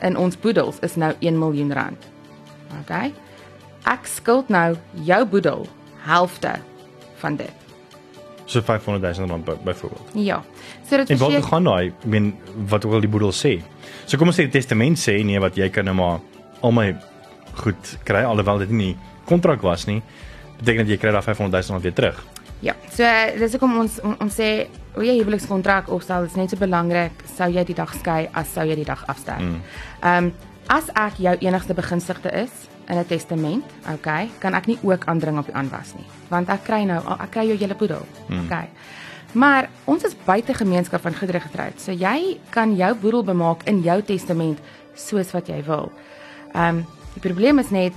in 0.00 0.16
ons 0.16 0.38
boedels 0.38 0.78
is 0.80 0.96
nou 0.96 1.14
1 1.18 1.38
miljoen 1.38 1.72
rand. 1.72 2.08
OK? 2.80 3.12
Ek 3.88 4.06
skuld 4.06 4.48
nou 4.52 4.76
jou 5.06 5.24
boedel 5.26 5.66
helfte 6.06 6.54
van 7.22 7.36
dit. 7.36 7.62
So 8.46 8.60
500 8.60 9.16
000 9.16 9.28
rand 9.28 9.64
byvoorbeeld. 9.64 10.10
Ja. 10.12 10.42
So 10.88 10.96
dit 10.96 11.10
is 11.10 11.18
Wat 11.18 11.44
gaan 11.44 11.64
daai, 11.64 11.86
ek 11.88 12.04
meen 12.04 12.32
wat 12.68 12.84
wil 12.84 13.00
die 13.00 13.10
boedel 13.10 13.32
sê? 13.32 13.60
So 14.04 14.18
kom 14.18 14.28
ons 14.32 14.38
sê 14.38 14.46
die 14.48 14.54
testament 14.58 15.00
sê 15.00 15.16
nee 15.24 15.40
wat 15.40 15.56
jy 15.56 15.70
kan 15.72 15.88
nou 15.88 15.96
maar 15.98 16.20
al 16.62 16.74
my 16.74 16.92
goed 17.62 17.96
kry 18.06 18.22
alhoewel 18.26 18.62
dit 18.64 18.70
nie 18.70 18.92
kontrak 19.28 19.62
was 19.62 19.86
nie 19.86 20.02
beteken 20.58 20.84
dat 20.84 20.92
jy 20.94 20.98
kry 21.00 21.12
daai 21.14 21.24
500 21.24 21.68
000 21.70 21.82
weer 21.82 21.94
terug. 21.96 22.22
Ja. 22.62 22.74
So 22.94 23.08
dis 23.38 23.56
hoekom 23.56 23.78
ons 23.82 23.98
ons 24.04 24.38
sê 24.38 24.50
o 24.94 25.02
jy 25.02 25.16
huwelikskontrak 25.22 25.90
sal 26.04 26.28
dit 26.28 26.36
net 26.38 26.52
so 26.52 26.60
belangrik 26.60 27.24
sou 27.36 27.48
jy 27.50 27.64
die 27.66 27.78
dag 27.78 27.94
skei 27.98 28.28
as 28.32 28.52
sou 28.54 28.66
jy 28.68 28.76
die 28.78 28.88
dag 28.88 29.02
afsterf. 29.10 29.42
Mm. 29.42 29.62
Ehm 30.02 30.30
um, 30.30 30.32
as 30.70 30.86
ek 30.94 31.18
jou 31.18 31.32
enigste 31.42 31.74
begunstigde 31.74 32.30
is 32.44 32.52
in 32.88 32.98
'n 32.98 33.06
testament, 33.06 33.64
okay, 33.94 34.30
kan 34.38 34.54
ek 34.54 34.66
nie 34.66 34.78
ook 34.82 35.04
aandring 35.04 35.38
op 35.38 35.46
die 35.46 35.54
aanwas 35.54 35.94
nie, 35.94 36.06
want 36.28 36.48
ek 36.48 36.64
kry 36.64 36.84
nou 36.84 37.00
ek 37.20 37.30
kry 37.30 37.46
jou 37.46 37.58
hele 37.58 37.74
boedel. 37.74 38.06
Mm. 38.28 38.44
Okay. 38.44 38.68
Maar 39.32 39.68
ons 39.84 40.04
is 40.04 40.16
buite 40.24 40.54
gemeenskap 40.54 41.00
van 41.00 41.14
goedere 41.14 41.40
getroud. 41.40 41.80
So 41.80 41.92
jy 41.92 42.38
kan 42.50 42.76
jou 42.76 42.94
boedel 42.94 43.24
bemaak 43.24 43.62
in 43.64 43.80
jou 43.82 44.02
testament 44.02 44.58
soos 44.94 45.32
wat 45.32 45.46
jy 45.46 45.62
wil. 45.64 45.92
Ehm 46.54 46.76
um, 46.76 46.86
Die 47.12 47.20
probleem 47.20 47.60
is 47.60 47.70
net 47.72 47.96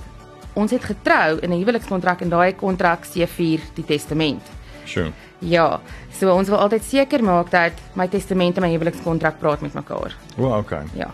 ons 0.56 0.72
het 0.72 0.84
getrou 0.84 1.38
in 1.40 1.50
'n 1.52 1.60
huwelikskontrak 1.60 2.20
en 2.20 2.28
daai 2.28 2.52
kontrak 2.52 3.04
sê 3.04 3.26
vir 3.26 3.60
die 3.74 3.84
testament. 3.84 4.42
Sure. 4.84 5.12
Ja, 5.38 5.80
so 6.12 6.32
ons 6.34 6.48
wil 6.48 6.58
altyd 6.58 6.82
seker 6.82 7.22
maak 7.22 7.50
dat 7.50 7.72
my 7.94 8.08
testament 8.08 8.56
en 8.56 8.62
my 8.62 8.70
huwelikskontrak 8.70 9.38
praat 9.38 9.60
met 9.60 9.74
mekaar. 9.74 10.16
O, 10.38 10.44
oh, 10.44 10.58
okay. 10.58 10.82
Ja. 10.94 11.10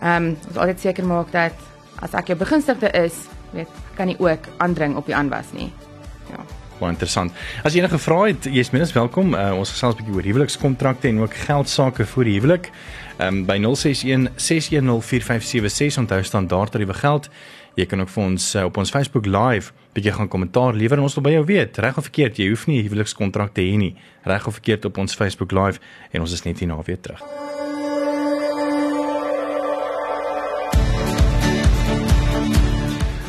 Ehm 0.00 0.24
um, 0.24 0.36
ons 0.46 0.54
wil 0.54 0.62
altyd 0.62 0.80
seker 0.80 1.06
maak 1.06 1.32
dat 1.32 1.54
as 1.98 2.14
ek 2.14 2.32
jou 2.32 2.38
begunstigde 2.38 2.90
is, 2.94 3.26
weet, 3.52 3.68
kan 3.96 4.06
nie 4.06 4.18
ook 4.18 4.46
aandring 4.58 4.96
op 4.96 5.06
die 5.06 5.14
aanwas 5.14 5.52
nie. 5.52 5.72
Ja. 6.30 6.44
Baie 6.80 6.94
interessant. 6.94 7.32
As 7.64 7.74
jy 7.74 7.82
enige 7.82 7.98
vrae 8.00 8.30
het, 8.32 8.46
jy's 8.48 8.70
minstens 8.72 8.96
welkom. 8.96 9.34
Uh, 9.34 9.52
ons 9.58 9.70
gesels 9.70 9.94
'n 9.94 9.98
bietjie 9.98 10.14
oor 10.14 10.28
huwelikskontrakte 10.30 11.08
en 11.08 11.20
ook 11.20 11.34
geldsaake 11.34 12.06
vir 12.06 12.24
die 12.24 12.38
huwelik. 12.40 12.70
Ehm 13.18 13.28
um, 13.28 13.44
by 13.46 13.58
061 13.58 14.30
610 14.36 15.02
4576 15.02 15.98
onthou 15.98 16.22
standaard 16.22 16.72
tariewe 16.72 16.94
geld. 16.94 17.28
Jy 17.74 17.86
kan 17.86 18.00
ook 18.00 18.08
vir 18.08 18.24
ons 18.24 18.54
uh, 18.54 18.64
op 18.64 18.76
ons 18.76 18.90
Facebook 18.90 19.26
live 19.26 19.72
bietjie 19.92 20.12
gaan 20.12 20.28
kommentaar 20.28 20.74
lewer 20.74 20.98
en 20.98 21.06
ons 21.08 21.14
wil 21.18 21.26
by 21.26 21.34
jou 21.34 21.44
weet, 21.50 21.78
reg 21.82 21.98
of 21.98 22.06
verkeerd, 22.06 22.38
jy 22.38 22.50
hoef 22.52 22.66
nie 22.70 22.82
huwelikskontrak 22.86 23.54
te 23.56 23.66
hê 23.66 23.76
nie. 23.80 23.94
Reg 24.28 24.46
of 24.46 24.60
verkeerd 24.60 24.86
op 24.90 25.02
ons 25.02 25.18
Facebook 25.18 25.54
live 25.56 25.82
en 26.12 26.26
ons 26.26 26.38
is 26.38 26.46
net 26.46 26.62
hier 26.62 26.70
na 26.70 26.78
weer 26.86 27.00
terug. 27.00 27.24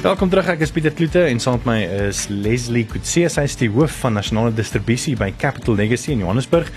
Welkom 0.01 0.31
terug. 0.31 0.47
Ek 0.49 0.63
is 0.65 0.71
Pieter 0.73 0.95
Kloete 0.97 1.21
en 1.29 1.37
saam 1.37 1.59
met 1.59 1.65
my 1.67 1.73
is 2.07 2.23
Leslie 2.33 2.87
Kutse. 2.89 3.27
Sy 3.29 3.43
is 3.45 3.53
die 3.59 3.67
hoof 3.69 3.99
van 4.01 4.15
nasionale 4.17 4.49
distribusie 4.57 5.11
by 5.13 5.27
Capital 5.37 5.75
Legacy 5.77 6.15
in 6.15 6.23
Johannesburg 6.23 6.71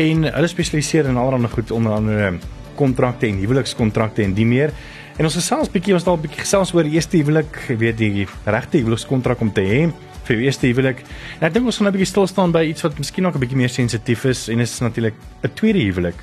en 0.00 0.24
hulle 0.24 0.48
spesialiseer 0.48 1.10
in 1.10 1.20
allerlei 1.20 1.50
goed 1.52 1.68
onder 1.76 1.92
andere 1.98 2.30
kontrakte 2.78 3.28
en 3.28 3.42
huwelikskontrakte 3.42 4.24
en 4.24 4.32
die 4.38 4.48
meer. 4.48 4.72
En 5.18 5.28
ons 5.28 5.36
gesels 5.36 5.68
bietjie 5.74 5.92
ons 5.98 6.08
dalk 6.08 6.24
bietjie 6.24 6.46
gesels 6.46 6.72
oor 6.72 6.88
eerste 6.88 7.20
huwelik, 7.20 7.60
jy 7.68 7.76
weet 7.84 8.00
die 8.00 8.24
regte 8.48 8.80
huwelikskontrak 8.80 9.44
om 9.44 9.52
te 9.52 9.68
hê 9.68 9.82
vir 10.30 10.40
die 10.40 10.48
eerste 10.48 10.72
huwelik. 10.72 11.04
En 11.42 11.50
ek 11.50 11.58
dink 11.58 11.68
ons 11.68 11.76
gaan 11.76 11.90
nou 11.90 11.92
'n 11.92 11.98
bietjie 11.98 12.14
stil 12.14 12.26
staan 12.26 12.56
by 12.56 12.64
iets 12.72 12.88
wat 12.88 12.96
miskien 12.96 13.28
nog 13.28 13.36
'n 13.36 13.44
bietjie 13.44 13.60
meer 13.60 13.68
sensitief 13.68 14.24
is 14.24 14.48
en 14.48 14.56
dit 14.56 14.66
is 14.66 14.80
natuurlik 14.80 15.14
'n 15.44 15.52
tweede 15.52 15.84
huwelik. 15.92 16.16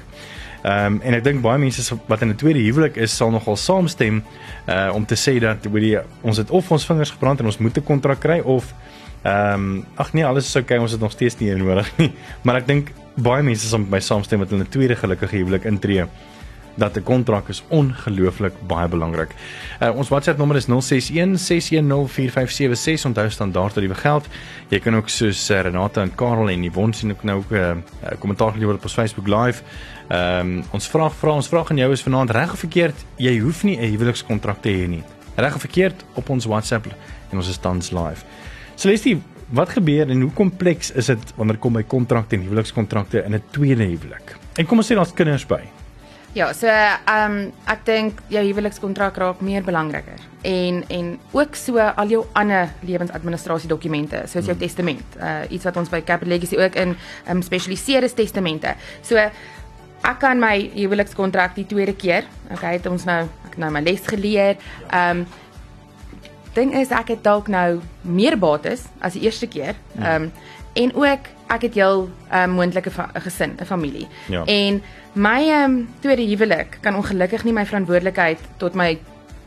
Ehm 0.63 0.85
um, 0.85 1.01
en 1.01 1.13
ek 1.13 1.23
dink 1.23 1.41
baie 1.41 1.59
mense 1.59 1.95
wat 2.07 2.21
in 2.21 2.29
'n 2.29 2.35
tweede 2.35 2.59
huwelik 2.59 2.97
is 2.97 3.15
sal 3.15 3.31
nogal 3.31 3.55
saamstem 3.55 4.23
uh 4.67 4.89
om 4.93 5.05
te 5.05 5.15
sê 5.15 5.39
dat 5.39 5.65
weet 5.71 5.83
jy 5.83 6.01
ons 6.21 6.37
het 6.37 6.49
of 6.49 6.71
ons 6.71 6.85
vingers 6.85 7.11
gebrand 7.11 7.39
en 7.39 7.45
ons 7.45 7.57
moet 7.57 7.77
'n 7.77 7.83
kontrak 7.83 8.19
kry 8.19 8.39
of 8.39 8.73
ehm 9.23 9.53
um, 9.53 9.85
ag 9.95 10.13
nee 10.13 10.25
alles 10.25 10.47
is 10.47 10.55
oukei 10.55 10.75
okay, 10.75 10.83
ons 10.83 10.91
het 10.91 11.01
nog 11.01 11.11
steeds 11.11 11.37
nie 11.39 11.55
nodig 11.55 11.97
nie. 11.97 12.11
Maar 12.43 12.55
ek 12.55 12.67
dink 12.67 12.91
baie 13.15 13.43
mense 13.43 13.67
sal 13.67 13.79
met 13.79 13.89
my 13.89 13.99
saamstem 13.99 14.39
dat 14.39 14.49
hulle 14.49 14.63
'n 14.63 14.69
tweede 14.69 14.95
gelukkige 14.95 15.35
huwelik 15.35 15.63
intree 15.63 16.05
dat 16.79 16.95
'n 16.97 17.03
kontrak 17.03 17.47
is 17.47 17.63
ongelooflik 17.67 18.53
baie 18.67 18.87
belangrik. 18.87 19.35
Uh, 19.81 19.95
ons 19.95 20.09
WhatsApp 20.09 20.37
nommer 20.37 20.55
is 20.55 20.65
061 20.65 21.37
6104576. 21.37 23.05
Onthou 23.05 23.29
standaard 23.29 23.73
tariewe 23.73 23.95
geld. 23.95 24.27
Jy 24.67 24.79
kan 24.79 24.95
ook 24.95 25.09
soos 25.09 25.49
uh, 25.49 25.61
Renata 25.61 26.01
en 26.01 26.15
Karel 26.15 26.49
en 26.49 26.63
Yvonne 26.63 26.95
sien 26.95 27.11
ook 27.11 27.23
nou 27.23 27.43
'n 27.49 27.53
uh, 27.53 27.69
uh, 27.69 27.75
kommentaar 28.19 28.51
gelewer 28.51 28.75
op 28.75 28.83
ons 28.83 28.93
Facebook 28.93 29.27
live. 29.27 29.63
Ehm 30.07 30.57
um, 30.57 30.63
ons 30.71 30.87
vraag 30.87 31.13
vra 31.15 31.31
ons 31.31 31.47
vraag 31.47 31.69
aan 31.69 31.77
jou 31.77 31.91
is 31.91 32.01
vanaand 32.01 32.29
reg 32.29 32.51
of 32.51 32.59
verkeerd? 32.59 33.05
Jy 33.15 33.39
hoef 33.39 33.63
nie 33.63 33.77
'n 33.77 33.91
huwelikskontrak 33.91 34.61
te 34.61 34.69
hê 34.69 34.87
nie. 34.87 35.03
Reg 35.35 35.53
of 35.55 35.59
verkeerd 35.59 36.03
op 36.13 36.29
ons 36.29 36.45
WhatsApp 36.45 36.85
en 37.29 37.37
ons 37.37 37.49
is 37.49 37.57
tans 37.57 37.91
live. 37.91 38.25
Celestie, 38.75 39.21
wat 39.49 39.69
gebeur 39.69 40.09
en 40.09 40.21
hoe 40.21 40.31
kompleks 40.31 40.91
is 40.91 41.05
dit 41.05 41.33
wanneer 41.35 41.57
kom 41.57 41.73
by 41.73 41.83
kontrakte 41.83 42.35
en 42.35 42.41
huwelikskontrakte 42.41 43.23
in 43.25 43.35
'n 43.35 43.43
tweede 43.51 43.83
huwelik? 43.83 44.37
En 44.55 44.65
kom 44.65 44.77
ons 44.77 44.91
sê 44.91 44.95
daar's 44.95 45.13
kinders 45.13 45.45
by. 45.45 45.78
Ja, 46.37 46.51
so 46.53 46.69
ehm 46.69 47.31
um, 47.31 47.37
ek 47.65 47.85
dink 47.87 48.19
jou 48.29 48.41
huwelikskontrak 48.45 49.17
raak 49.17 49.39
meer 49.41 49.63
belangriker 49.65 50.19
en 50.45 50.83
en 50.87 51.07
ook 51.33 51.55
so 51.57 51.81
al 51.81 52.07
jou 52.07 52.25
ander 52.37 52.69
lewensadministrasie 52.85 53.69
dokumente, 53.69 54.21
soos 54.27 54.45
jou 54.45 54.53
hmm. 54.53 54.61
testament. 54.61 55.17
Uh 55.17 55.41
iets 55.49 55.65
wat 55.65 55.77
ons 55.77 55.89
by 55.89 56.03
Capital 56.05 56.35
Legacy 56.35 56.57
ook 56.57 56.75
in 56.75 56.93
ehm 56.93 57.35
um, 57.35 57.41
spesialiseer 57.41 58.05
is 58.05 58.13
testamente. 58.13 58.75
So 59.01 59.17
ek 59.17 60.19
kan 60.19 60.39
my 60.39 60.69
huwelikskontrak 60.75 61.55
die 61.55 61.65
tweede 61.65 61.95
keer, 61.95 62.29
okay, 62.51 62.77
het 62.77 62.85
ons 62.87 63.05
nou 63.09 63.23
ek 63.49 63.57
nou 63.57 63.71
my 63.73 63.81
les 63.81 64.05
geleer. 64.05 64.61
Ehm 64.91 65.25
um, 65.25 65.27
ding 66.53 66.73
is 66.77 66.91
ek 66.91 67.15
het 67.15 67.23
dalk 67.23 67.47
nou 67.47 67.81
meer 68.01 68.37
bates 68.37 68.85
as 69.01 69.17
die 69.17 69.25
eerste 69.25 69.47
keer. 69.47 69.75
Hmm. 69.95 70.03
Ehm 70.03 70.29
um, 70.29 70.31
en 70.73 70.95
ook 70.95 71.19
ek 71.47 71.61
het 71.61 71.73
heel 71.73 72.09
um, 72.33 72.49
moontlike 72.49 72.91
gesin, 73.13 73.57
'n 73.57 73.65
familie. 73.65 74.07
Ja. 74.27 74.45
En 74.45 74.83
my 75.13 75.63
um, 75.63 75.89
tweede 75.99 76.21
huwelik 76.21 76.77
kan 76.81 76.95
ongelukkig 76.95 77.43
nie 77.43 77.53
my 77.53 77.65
verantwoordelikheid 77.65 78.39
tot 78.57 78.73
my 78.73 78.99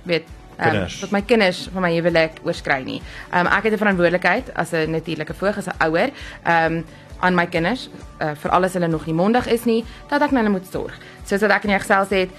weet 0.03 0.25
um, 0.59 0.87
tot 1.01 1.11
my 1.11 1.23
kinders 1.23 1.69
van 1.73 1.83
my 1.83 1.93
huwelik 1.93 2.31
oorskry 2.43 2.83
nie. 2.83 3.03
Um, 3.35 3.47
ek 3.47 3.63
het 3.63 3.73
'n 3.73 3.79
verantwoordelikheid 3.79 4.55
as 4.55 4.73
'n 4.73 4.91
natuurlike 4.91 5.35
voog 5.35 5.57
as 5.57 5.67
'n 5.67 5.85
ouer. 5.85 6.11
Um, 6.47 6.85
aan 7.23 7.35
my 7.35 7.47
kinders 7.47 7.89
uh, 8.19 8.31
vir 8.35 8.51
alles 8.51 8.73
hulle 8.73 8.89
nog 8.89 9.07
nie 9.07 9.15
mondig 9.15 9.47
is 9.47 9.65
nie 9.65 9.85
dat 10.11 10.23
ek 10.23 10.31
na 10.31 10.43
hulle 10.43 10.51
moet 10.59 10.67
sorg. 10.71 10.99
Soos 11.25 11.41
wat 11.41 11.51
ek 11.51 11.69
in 11.69 11.71
jou 11.71 11.81
gesels 11.81 12.11
het 12.11 12.31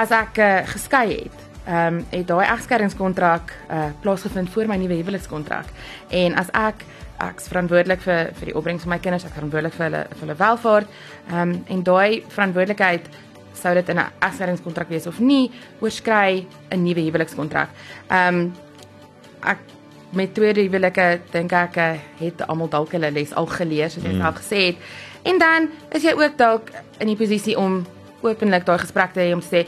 as 0.00 0.10
ek 0.10 0.38
uh, 0.38 0.58
geskei 0.64 1.06
het 1.12 1.46
ehm 1.68 2.00
um, 2.00 2.04
het 2.10 2.26
daai 2.26 2.46
egskeidingskontrak 2.46 3.52
uh 3.70 3.90
plaasgevind 4.00 4.50
voor 4.50 4.66
my 4.66 4.76
nuwe 4.80 4.96
huwelikskontrak. 5.02 5.68
En 6.08 6.34
as 6.34 6.48
ek 6.56 6.84
ek's 7.28 7.48
verantwoordelik 7.52 8.00
vir 8.04 8.30
vir 8.38 8.50
die 8.50 8.56
opbrengs 8.56 8.86
van 8.86 8.94
my 8.94 8.98
kinders, 9.02 9.24
ek 9.24 9.34
verantwoordelik 9.36 9.74
vir 9.76 9.86
hulle 9.88 10.04
vir 10.12 10.22
hulle 10.24 10.38
welvaart. 10.44 10.94
Ehm 11.30 11.42
um, 11.42 11.52
en 11.68 11.82
daai 11.82 12.22
verantwoordelikheid 12.28 13.10
sou 13.60 13.74
dit 13.74 13.88
in 13.88 13.98
'n 13.98 14.12
egskeidingskontrak 14.20 14.88
wees 14.88 15.06
of 15.06 15.18
nie, 15.18 15.50
oorskry 15.80 16.46
'n 16.70 16.82
nuwe 16.82 17.02
huwelikskontrak. 17.08 17.68
Ehm 18.08 18.34
um, 18.34 18.52
ek 19.42 19.58
met 20.12 20.34
tweede 20.34 20.60
huwelike 20.60 21.20
dink 21.30 21.52
ek 21.52 21.76
uh, 21.76 21.94
het 22.18 22.42
almal 22.46 22.68
dalk 22.68 22.92
hulle 22.92 23.10
les 23.10 23.32
al 23.34 23.46
geleer 23.46 23.90
soos 23.90 24.04
jy 24.04 24.12
mm. 24.12 24.20
self 24.20 24.40
gesê 24.42 24.64
het. 24.66 24.76
En 25.22 25.38
dan 25.38 25.68
is 25.92 26.02
jy 26.02 26.14
ook 26.16 26.36
dalk 26.36 26.70
in 26.98 27.06
die 27.06 27.16
posisie 27.16 27.56
om 27.58 27.84
openlik 28.20 28.66
daai 28.66 28.78
gesprek 28.78 29.12
te 29.12 29.20
hê 29.20 29.32
om 29.34 29.40
te 29.40 29.46
sê 29.46 29.66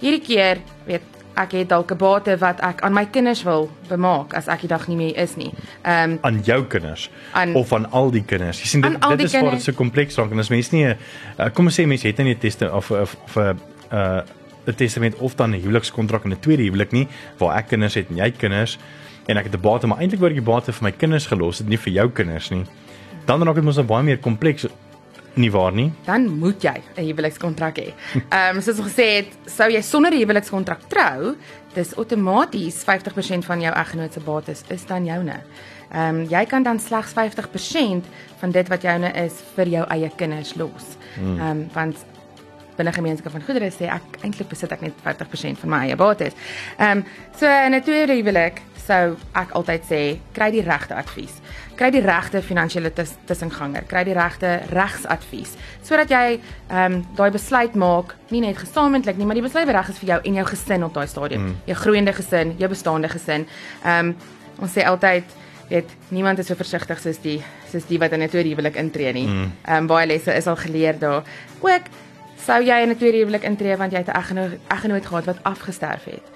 hierdie 0.00 0.22
keer 0.22 0.62
weet 0.86 1.15
ek 1.36 1.52
het 1.52 1.68
dalk 1.68 1.92
'n 1.92 1.96
bate 1.96 2.36
wat 2.38 2.60
ek 2.60 2.80
aan 2.80 2.92
my 2.92 3.04
kinders 3.06 3.42
wil 3.42 3.70
bemaak 3.88 4.34
as 4.34 4.48
ek 4.48 4.60
die 4.60 4.68
dag 4.68 4.88
nie 4.88 4.96
meer 4.96 5.16
is 5.16 5.36
nie. 5.36 5.52
Ehm 5.82 6.10
um, 6.10 6.18
aan 6.20 6.40
jou 6.42 6.64
kinders 6.64 7.10
aan, 7.32 7.54
of 7.54 7.72
aan 7.72 7.90
al 7.90 8.10
die 8.10 8.24
kinders. 8.24 8.60
Jy 8.60 8.66
sien 8.66 8.80
dit 8.80 9.00
dit 9.08 9.22
is 9.22 9.32
waar 9.32 9.50
dit 9.50 9.62
so 9.62 9.72
kompleks 9.72 10.16
raak 10.16 10.30
en 10.30 10.38
as 10.38 10.48
mens 10.48 10.70
nie 10.70 10.86
uh, 10.86 10.94
kom 11.54 11.66
ons 11.66 11.80
sê 11.80 11.86
mense 11.86 12.06
het 12.06 12.18
nie 12.18 12.34
'n 12.34 12.38
teste 12.38 12.72
of 12.72 12.90
of 12.90 13.36
'n 13.36 13.60
uh 13.92 14.20
'n 14.66 14.74
testament 14.74 15.14
of 15.16 15.34
dan 15.34 15.50
'n 15.50 15.60
huwelikskontrak 15.60 16.24
en 16.24 16.30
'n 16.30 16.40
tweede 16.40 16.62
huwelik 16.62 16.92
nie 16.92 17.08
waar 17.38 17.56
ek 17.56 17.68
kinders 17.68 17.94
het 17.94 18.08
en 18.10 18.16
jy 18.16 18.30
kinders 18.30 18.78
en 19.26 19.36
ek 19.36 19.44
het 19.44 19.54
'n 19.54 19.60
bate 19.60 19.86
maar 19.86 19.98
eintlik 19.98 20.20
word 20.20 20.32
die 20.32 20.42
bate 20.42 20.72
vir 20.72 20.82
my 20.82 20.92
kinders 20.92 21.26
gelos, 21.26 21.58
dit 21.58 21.68
nie 21.68 21.78
vir 21.78 21.92
jou 21.92 22.10
kinders 22.10 22.50
nie. 22.50 22.64
Dan 23.26 23.42
raak 23.42 23.54
dit 23.54 23.64
mos 23.64 23.76
nou 23.76 23.86
baie 23.86 24.02
meer 24.02 24.18
kompleks 24.18 24.66
nie 25.36 25.50
waar 25.52 25.72
nie. 25.72 25.92
Dan 26.04 26.28
moet 26.38 26.62
jy 26.62 26.82
'n 26.96 27.04
huwelikskontrak 27.04 27.78
hê. 27.78 27.92
Ehm 28.30 28.56
um, 28.56 28.62
soos 28.62 28.80
gesê 28.80 29.06
het, 29.16 29.30
sou 29.46 29.70
jy 29.70 29.82
sonder 29.82 30.12
'n 30.12 30.18
huwelikskontrak 30.18 30.88
trou, 30.88 31.36
dis 31.74 31.94
outomaties 31.96 32.84
50% 32.84 33.44
van 33.44 33.60
jou 33.60 33.74
eggenoot 33.74 34.12
se 34.12 34.20
bates 34.20 34.62
is 34.68 34.86
dan 34.86 35.04
joune. 35.04 35.40
Ehm 35.92 36.16
um, 36.16 36.24
jy 36.24 36.44
kan 36.46 36.62
dan 36.62 36.78
slegs 36.78 37.12
50% 37.12 38.04
van 38.38 38.50
dit 38.50 38.68
wat 38.68 38.82
joune 38.82 39.12
is 39.12 39.32
vir 39.54 39.68
jou 39.68 39.86
eie 39.88 40.10
kinders 40.16 40.54
los. 40.54 40.96
Hmm. 41.14 41.38
Ehm 41.38 41.50
um, 41.50 41.68
want 41.72 41.96
binne 42.76 42.92
gemeenskap 42.92 43.32
van 43.32 43.42
goedere 43.42 43.70
sê 43.70 43.90
ek 43.92 44.22
eintlik 44.22 44.48
besit 44.48 44.72
ek 44.72 44.82
net 44.82 44.94
50% 45.04 45.58
van 45.64 45.70
my 45.70 45.84
eie 45.86 45.96
bates. 45.96 46.34
Ehm 46.78 46.98
um, 46.98 47.04
so 47.38 47.46
in 47.46 47.74
'n 47.74 47.82
tweede 47.82 48.12
huwelik 48.12 48.62
sou 48.86 49.16
ek 49.34 49.50
altyd 49.52 49.82
sê 49.84 50.18
kry 50.32 50.50
die 50.50 50.62
regte 50.62 50.94
advies 50.94 51.40
kry 51.76 51.90
die 51.92 52.02
regte 52.04 52.40
finansiële 52.44 52.90
tussenganger, 53.28 53.86
kry 53.88 54.02
die 54.08 54.14
regte 54.16 54.60
regsadvies 54.72 55.56
sodat 55.86 56.10
jy 56.10 56.36
ehm 56.36 56.84
um, 56.84 57.02
daai 57.18 57.30
besluit 57.30 57.74
maak, 57.78 58.14
nie 58.30 58.40
net 58.42 58.58
gesamentlik 58.58 59.18
nie, 59.18 59.26
maar 59.28 59.38
die 59.38 59.44
besluit 59.44 59.68
reg 59.68 59.90
is 59.92 60.00
vir 60.02 60.14
jou 60.14 60.20
en 60.30 60.38
jou 60.40 60.46
gesin 60.50 60.86
op 60.86 60.94
daai 60.96 61.06
stadium, 61.10 61.42
mm. 61.42 61.58
jou 61.70 61.76
groeiende 61.82 62.14
gesin, 62.16 62.54
jou 62.58 62.70
bestaande 62.72 63.10
gesin. 63.12 63.46
Ehm 63.84 64.14
um, 64.14 64.16
ons 64.64 64.72
sê 64.72 64.86
altyd 64.88 65.36
weet 65.68 65.90
niemand 66.14 66.38
is 66.38 66.48
so 66.48 66.56
versigtig 66.56 67.00
soos 67.02 67.18
die 67.20 67.36
soos 67.70 67.86
die 67.90 67.98
wat 68.00 68.12
in 68.12 68.22
'n 68.22 68.28
tweede 68.28 68.54
huwelik 68.54 68.76
intree 68.76 69.12
nie. 69.12 69.26
Mm. 69.26 69.52
Ehm 69.64 69.72
mm. 69.72 69.76
um, 69.76 69.86
baie 69.86 70.06
lesse 70.06 70.34
is 70.34 70.46
al 70.46 70.56
geleer 70.56 70.98
daar. 70.98 71.22
Ook 71.60 71.92
sou 72.46 72.60
jy 72.62 72.82
in 72.82 72.90
'n 72.90 72.96
tweede 72.96 73.18
huwelik 73.24 73.42
intree 73.42 73.76
want 73.76 73.92
jy 73.92 73.98
het 73.98 74.08
'n 74.08 74.18
eggenoot 74.18 74.58
eggenoot 74.68 75.06
gehad 75.06 75.24
wat 75.24 75.42
afgesterf 75.42 76.04
het 76.04 76.26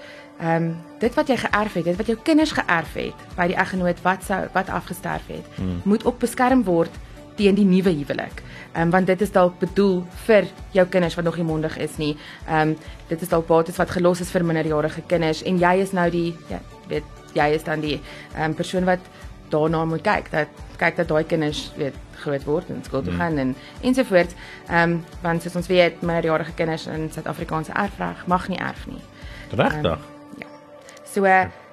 ehm 0.40 0.64
um, 0.64 0.76
dit 0.98 1.14
wat 1.14 1.28
jy 1.28 1.36
geërf 1.36 1.72
het, 1.72 1.84
dit 1.84 1.96
wat 1.96 2.06
jou 2.06 2.18
kinders 2.24 2.52
geërf 2.56 2.92
het 2.96 3.24
by 3.36 3.46
die 3.50 3.56
eggenoot 3.60 3.98
wat 4.02 4.24
sou 4.24 4.40
wat 4.54 4.68
afgesterf 4.72 5.26
het, 5.28 5.46
hmm. 5.56 5.80
moet 5.84 6.04
ook 6.04 6.18
beskerm 6.18 6.64
word 6.64 6.94
teen 7.36 7.54
die 7.54 7.64
nuwe 7.64 7.92
huwelik. 7.92 8.40
Ehm 8.72 8.82
um, 8.82 8.90
want 8.90 9.06
dit 9.06 9.20
is 9.20 9.32
dalk 9.32 9.58
bedoel 9.60 10.00
vir 10.24 10.48
jou 10.72 10.86
kinders 10.88 11.14
wat 11.14 11.24
nog 11.24 11.36
nie 11.36 11.44
mondig 11.44 11.76
is 11.78 11.96
nie. 11.96 12.16
Ehm 12.48 12.68
um, 12.68 12.76
dit 13.08 13.22
is 13.22 13.28
dalk 13.28 13.46
bates 13.46 13.76
wat 13.76 13.90
gelos 13.90 14.20
is 14.20 14.30
vir 14.30 14.44
minderjarige 14.44 15.02
kinders 15.06 15.42
en 15.42 15.58
jy 15.58 15.74
is 15.84 15.92
nou 15.92 16.10
die 16.10 16.36
ja, 16.48 16.60
weet 16.88 17.04
jy 17.34 17.48
is 17.54 17.64
dan 17.64 17.80
die 17.80 18.00
ehm 18.34 18.50
um, 18.50 18.54
persoon 18.54 18.84
wat 18.84 19.12
daarna 19.50 19.84
moet 19.84 20.02
kyk 20.02 20.30
dat 20.30 20.48
kyk 20.76 20.96
dat 20.96 21.08
daai 21.08 21.24
kinders 21.24 21.72
weet 21.76 21.94
groot 22.20 22.44
word 22.44 22.68
en 22.68 22.84
skool 22.84 23.02
toe 23.02 23.12
hmm. 23.12 23.20
gaan 23.20 23.38
en 23.38 23.56
ensovoorts. 23.80 24.34
Ehm 24.68 24.90
um, 24.90 25.04
want 25.22 25.42
soos 25.42 25.56
ons 25.56 25.66
weet 25.66 26.00
minderjarige 26.02 26.52
kinders 26.52 26.86
in 26.86 27.10
Suid-Afrikaanse 27.12 27.72
erfreg 27.72 28.26
mag 28.26 28.48
nie 28.48 28.58
erf 28.58 28.86
nie. 28.86 29.02
Regtig? 29.50 29.98
Um, 29.98 30.18
So 31.10 31.26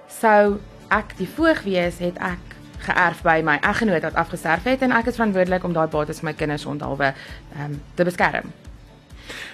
sou 0.09 0.57
ek 0.89 1.11
die 1.19 1.27
voog 1.29 1.59
wees, 1.67 1.99
het 2.01 2.17
ek 2.23 2.55
geërf 2.87 3.19
by 3.25 3.41
my 3.45 3.57
eggenoot 3.65 4.05
wat 4.05 4.15
afgesterf 4.17 4.65
het 4.69 4.81
en 4.85 4.93
ek 4.95 5.09
is 5.11 5.17
verantwoordelik 5.17 5.65
om 5.65 5.73
daai 5.75 5.89
bates 5.91 6.21
vir 6.21 6.29
my 6.29 6.33
kinders 6.37 6.65
onthaalwe 6.65 7.11
ehm 7.11 7.65
um, 7.65 7.75
te 7.95 8.05
beskerm. 8.07 8.49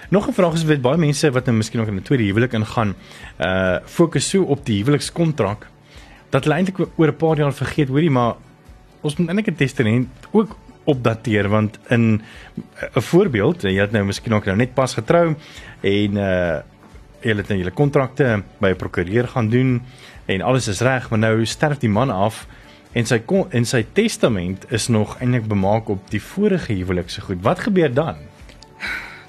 Nog 0.08 0.28
'n 0.28 0.32
vraag 0.32 0.54
is 0.54 0.64
weet 0.64 0.80
baie 0.80 0.96
mense 0.96 1.30
wat 1.30 1.46
nou 1.46 1.56
miskien 1.56 1.80
ook 1.80 1.88
in 1.88 1.96
'n 1.96 2.02
tweede 2.02 2.24
huwelik 2.24 2.52
ingaan, 2.52 2.94
uh 3.38 3.78
fokus 3.84 4.28
so 4.28 4.42
op 4.42 4.64
die 4.66 4.82
huwelikskontrak 4.82 5.66
dat 6.34 6.44
hulle 6.44 6.58
eintlik 6.58 6.98
oor 6.98 7.12
'n 7.12 7.16
paar 7.16 7.38
jaar 7.38 7.54
vergeet, 7.54 7.88
hoorie, 7.88 8.10
maar 8.10 8.34
ons 9.00 9.16
moet 9.16 9.28
eintlik 9.28 9.54
'n 9.54 9.62
testament 9.64 10.08
ook 10.30 10.56
opdateer 10.84 11.48
want 11.48 11.78
in 11.88 12.22
'n 12.94 13.00
voorbeeld, 13.00 13.62
jy 13.62 13.80
het 13.80 13.92
nou 13.92 14.04
miskien 14.04 14.34
ook 14.34 14.44
nou 14.44 14.56
net 14.56 14.74
pas 14.74 14.94
getrou 14.94 15.34
en 15.80 16.16
uh 16.16 16.60
julle 17.24 17.40
het 17.40 17.48
nou 17.48 17.58
julle 17.58 17.70
kontrakte 17.70 18.42
by 18.60 18.68
'n 18.68 18.76
prokureur 18.76 19.28
gaan 19.28 19.48
doen 19.48 19.82
en 20.26 20.42
alles 20.42 20.68
is 20.68 20.80
reg, 20.80 21.10
maar 21.10 21.18
nou 21.18 21.46
sterf 21.46 21.78
die 21.78 21.88
man 21.88 22.10
af 22.10 22.46
en 22.92 23.06
sy 23.06 23.22
en 23.50 23.64
sy 23.64 23.86
testament 23.92 24.64
is 24.70 24.88
nog 24.88 25.18
eintlik 25.20 25.48
bemaak 25.48 25.88
op 25.88 26.10
die 26.10 26.22
vorige 26.22 26.72
huwelik 26.72 27.10
se 27.10 27.20
goed. 27.20 27.42
Wat 27.42 27.58
gebeur 27.58 27.94
dan? 27.94 28.16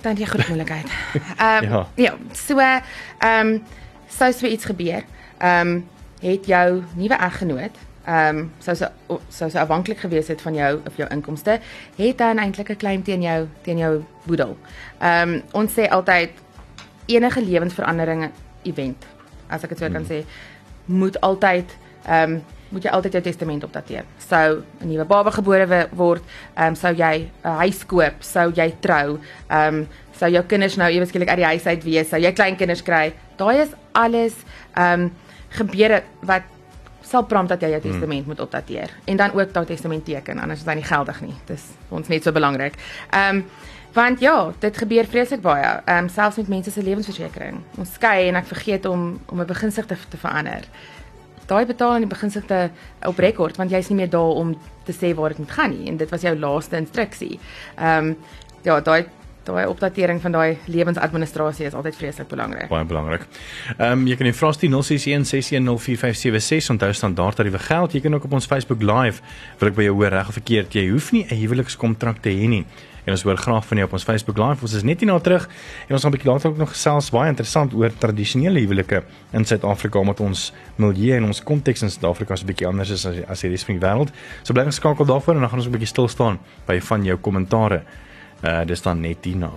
Dan 0.02 0.16
die 0.16 0.26
groot 0.26 0.48
moeilikheid. 0.48 0.86
Ehm 1.38 1.64
um, 1.64 1.70
ja. 1.72 1.88
ja, 1.96 2.14
so 2.34 2.60
ehm 2.60 3.48
um, 3.48 3.64
sou 4.08 4.32
so 4.32 4.46
iets 4.46 4.66
gebeur. 4.66 5.04
Ehm 5.38 5.68
um, 5.68 5.86
het 6.22 6.46
jou 6.46 6.84
nuwe 6.96 7.16
eggenoot 7.16 7.78
ehm 8.06 8.38
um, 8.38 8.52
sou 8.60 8.76
so 8.76 9.20
sou 9.30 9.50
so 9.50 9.60
afhanklik 9.60 9.98
gewees 9.98 10.28
het 10.28 10.42
van 10.42 10.54
jou 10.54 10.80
of 10.86 10.98
jou 10.98 11.08
inkomste, 11.10 11.60
het 11.98 12.18
dan 12.18 12.38
eintlik 12.38 12.70
'n 12.70 12.78
claim 12.78 13.04
teen 13.04 13.22
jou 13.22 13.48
teen 13.62 13.78
jou 13.78 14.04
boedel. 14.24 14.58
Ehm 15.00 15.30
um, 15.30 15.42
ons 15.52 15.74
sê 15.74 15.90
altyd 15.90 16.30
enige 17.06 17.42
lewensveranderinge 17.42 18.30
event, 18.64 19.06
as 19.48 19.64
ek 19.64 19.70
dit 19.70 19.78
so 19.78 19.90
kan 19.90 20.06
hmm. 20.06 20.12
sê, 20.12 20.26
moet 20.86 21.22
altyd 21.22 21.78
ehm 22.06 22.32
um, 22.32 22.44
moet 22.70 22.84
jy 22.84 22.90
altyd 22.90 23.14
jou 23.14 23.22
testament 23.24 23.64
opdateer. 23.64 24.04
Sou 24.18 24.64
'n 24.82 24.88
nuwe 24.88 25.06
baba 25.06 25.32
gebore 25.32 25.88
word, 25.92 26.24
ehm 26.56 26.68
um, 26.68 26.76
sou 26.76 26.94
jy 26.94 27.30
'n 27.44 27.58
huis 27.58 27.86
koop, 27.86 28.14
sou 28.20 28.52
jy 28.52 28.76
trou, 28.80 29.20
ehm 29.50 29.76
um, 29.76 29.88
sou 30.12 30.30
jou 30.32 30.44
kinders 30.44 30.76
nou 30.76 30.92
ewe 30.92 31.06
skielik 31.06 31.30
uit 31.30 31.38
die 31.38 31.46
huis 31.46 31.66
uit 31.66 31.84
wees, 31.84 32.10
sou 32.10 32.20
jy 32.20 32.32
kleinkinders 32.32 32.84
kry. 32.84 33.14
Daai 33.38 33.62
is 33.62 33.70
alles 33.92 34.34
ehm 34.76 35.02
um, 35.02 35.12
gebeure 35.50 36.04
wat 36.22 36.42
sal 37.06 37.26
prompt 37.30 37.50
dat 37.50 37.62
jy 37.62 37.70
jou 37.70 37.82
testament 37.82 38.26
hmm. 38.26 38.34
moet 38.34 38.40
opdateer 38.40 38.90
en 39.06 39.18
dan 39.18 39.34
ook 39.38 39.54
daai 39.54 39.66
testament 39.66 40.06
teken 40.06 40.40
anders 40.40 40.60
is 40.60 40.68
hy 40.68 40.74
nie 40.80 40.90
geldig 40.90 41.22
nie. 41.22 41.36
Dis 41.46 41.70
vir 41.90 41.98
ons 42.02 42.08
net 42.08 42.24
so 42.24 42.32
belangrik. 42.32 42.78
Ehm 43.12 43.42
um, 43.44 43.48
want 43.96 44.20
ja, 44.20 44.52
dit 44.60 44.78
gebeur 44.78 45.08
vreeslik 45.08 45.42
baie. 45.42 45.70
Ehm 45.86 46.04
um, 46.04 46.10
selfs 46.10 46.38
met 46.42 46.48
mense 46.48 46.72
se 46.72 46.84
lewensversekering. 46.84 47.62
Ons 47.78 47.94
skei 47.94 48.28
en 48.28 48.36
ek 48.36 48.50
vergeet 48.50 48.86
om 48.86 49.20
om 49.32 49.40
'n 49.40 49.48
begunstigde 49.48 49.98
te 50.10 50.18
verander 50.18 50.68
daai 51.50 51.66
betaal 51.66 52.00
in 52.00 52.06
die 52.06 52.12
beginsigte 52.12 52.70
op 53.06 53.20
rekord 53.22 53.60
want 53.62 53.74
jy's 53.74 53.92
nie 53.92 54.00
meer 54.02 54.10
daar 54.10 54.40
om 54.42 54.56
te 54.86 54.94
sê 54.96 55.14
waar 55.18 55.34
dit 55.34 55.44
moet 55.44 55.54
gaan 55.58 55.74
nie 55.74 55.90
en 55.92 56.00
dit 56.02 56.10
was 56.10 56.26
jou 56.26 56.34
laaste 56.38 56.78
instruksie. 56.78 57.40
Ehm 57.76 58.16
um, 58.16 58.18
ja, 58.66 58.80
daai 58.82 59.06
daai 59.46 59.68
opdatering 59.68 60.22
van 60.22 60.32
daai 60.32 60.58
lewensadministrasie 60.66 61.66
is 61.66 61.74
altyd 61.74 61.96
vreeslik 61.96 62.28
belangrik. 62.28 62.70
Baie 62.70 62.86
belangrik. 62.86 63.28
Ehm 63.78 63.92
um, 63.92 64.08
jy 64.08 64.16
kan 64.16 64.26
die 64.30 64.34
Frosty 64.34 64.68
0616104576 64.72 66.70
onthou 66.76 66.94
standaard 66.94 67.36
tariewe 67.36 67.60
geld. 67.60 67.94
Jy 67.94 68.02
kan 68.02 68.14
ook 68.14 68.24
op 68.24 68.34
ons 68.40 68.46
Facebook 68.46 68.82
live 68.82 69.22
wil 69.60 69.70
ek 69.70 69.76
by 69.76 69.84
jou 69.90 69.96
hoor 69.96 70.10
reg 70.10 70.28
of 70.28 70.34
verkeerd. 70.34 70.74
Jy 70.74 70.90
hoef 70.90 71.12
nie 71.12 71.26
'n 71.30 71.36
huwelikskontrak 71.36 72.22
te 72.22 72.30
hê 72.30 72.48
nie 72.48 72.66
en 73.06 73.14
ons 73.14 73.24
hoor 73.26 73.38
graag 73.38 73.66
van 73.70 73.78
jou 73.80 73.88
op 73.88 73.94
ons 73.94 74.04
Facebook 74.04 74.38
live. 74.42 74.66
Ons 74.66 74.74
is 74.80 74.86
net 74.86 75.02
hier 75.02 75.10
na 75.10 75.18
terug 75.22 75.46
en 75.88 75.94
ons 75.96 76.02
gaan 76.02 76.12
'n 76.12 76.16
bietjie 76.18 76.32
later 76.32 76.50
ook 76.50 76.58
nog 76.58 76.70
gesels 76.70 77.10
baie 77.12 77.30
interessant 77.30 77.74
oor 77.74 77.92
tradisionele 77.98 78.60
huwelike 78.60 79.04
in 79.32 79.46
Suid-Afrika 79.46 80.00
omdat 80.00 80.20
ons 80.20 80.54
milieu 80.76 81.16
en 81.18 81.26
ons 81.26 81.44
konteks 81.44 81.82
in 81.82 81.90
Suid-Afrika 81.90 82.36
so 82.36 82.44
'n 82.44 82.48
bietjie 82.48 82.68
anders 82.68 82.90
is 82.90 83.06
as 83.06 83.16
as 83.28 83.42
die 83.42 83.50
res 83.50 83.64
van 83.64 83.80
die 83.80 83.88
wêreld. 83.88 84.12
So 84.44 84.54
bly 84.54 84.66
geskakel 84.66 85.06
daarvoor 85.06 85.36
en 85.36 85.42
dan 85.42 85.50
gaan 85.50 85.60
ons 85.60 85.68
'n 85.68 85.72
bietjie 85.72 85.88
stil 85.88 86.08
staan 86.08 86.40
by 86.66 86.80
van 86.80 87.04
jou 87.04 87.18
kommentare. 87.18 87.84
Uh 88.44 88.66
dis 88.66 88.82
dan 88.82 89.02
net 89.02 89.24
hierna. 89.26 89.52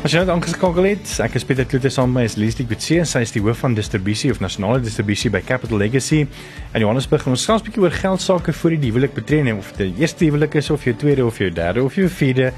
As 0.00 0.14
jy 0.14 0.22
net 0.22 0.30
aangeskakel 0.32 0.86
het, 0.88 1.10
ek 1.20 1.34
is 1.36 1.44
Pieter 1.44 1.66
Kloete 1.68 1.90
saam 1.92 2.14
met 2.16 2.32
Leslie 2.40 2.64
Kutse, 2.64 3.02
sy 3.04 3.20
is 3.20 3.34
die 3.34 3.42
hoof 3.44 3.58
van 3.62 3.74
distribusie 3.76 4.30
of 4.32 4.38
nasionale 4.40 4.80
distribusie 4.80 5.28
by 5.30 5.42
Capital 5.44 5.78
Legacy 5.82 6.22
in 6.24 6.80
Johannesburg. 6.80 7.26
Ons 7.28 7.44
gaan 7.44 7.60
'n 7.60 7.66
bietjie 7.66 7.82
oor 7.82 7.92
geld 7.92 8.20
sake 8.20 8.52
vir 8.52 8.76
die 8.80 8.90
huwelik 8.90 9.12
betref, 9.12 9.58
of 9.58 9.72
dit 9.76 10.00
eerste 10.00 10.24
huwelik 10.24 10.54
is 10.54 10.70
of 10.70 10.82
jou 10.84 10.94
tweede 10.94 11.26
of 11.26 11.38
jou 11.38 11.50
derde 11.50 11.84
of 11.84 11.94
jou 11.94 12.08
vierde. 12.08 12.52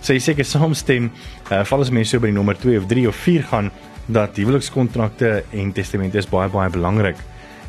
Sy 0.00 0.18
so 0.18 0.30
seker 0.30 0.44
saamstem, 0.44 1.10
uh, 1.50 1.64
val 1.64 1.80
as 1.80 1.90
mense 1.90 2.10
so 2.10 2.20
by 2.20 2.26
die 2.26 2.32
nommer 2.32 2.54
2 2.54 2.78
of 2.78 2.86
3 2.86 3.08
of 3.08 3.16
4 3.16 3.42
gaan 3.42 3.70
dat 4.06 4.36
huwelikskontrakte 4.36 5.44
en 5.52 5.72
testamente 5.72 6.18
is 6.18 6.26
baie 6.26 6.48
baie 6.48 6.70
belangrik. 6.70 7.16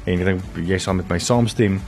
En 0.05 0.19
ek 0.19 0.25
dink 0.25 0.67
jy 0.69 0.77
sal 0.81 0.93
met 0.93 1.09
my 1.09 1.19
saamstem. 1.19 1.81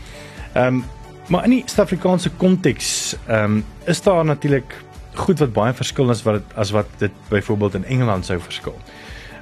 Ehm 0.54 0.68
um, 0.68 0.86
maar 1.28 1.44
in 1.44 1.58
die 1.58 1.64
Suid-Afrikaanse 1.66 2.30
konteks, 2.40 3.16
ehm 3.28 3.58
um, 3.58 3.64
is 3.86 4.02
daar 4.02 4.26
natuurlik 4.26 4.76
goed 5.18 5.40
wat 5.40 5.54
baie 5.54 5.74
verskil 5.74 6.10
is 6.14 6.24
wat 6.24 6.56
as 6.56 6.72
wat 6.72 6.88
dit 7.02 7.12
byvoorbeeld 7.30 7.74
in 7.82 7.86
Engeland 7.86 8.26
sou 8.26 8.40
verskil. 8.40 8.76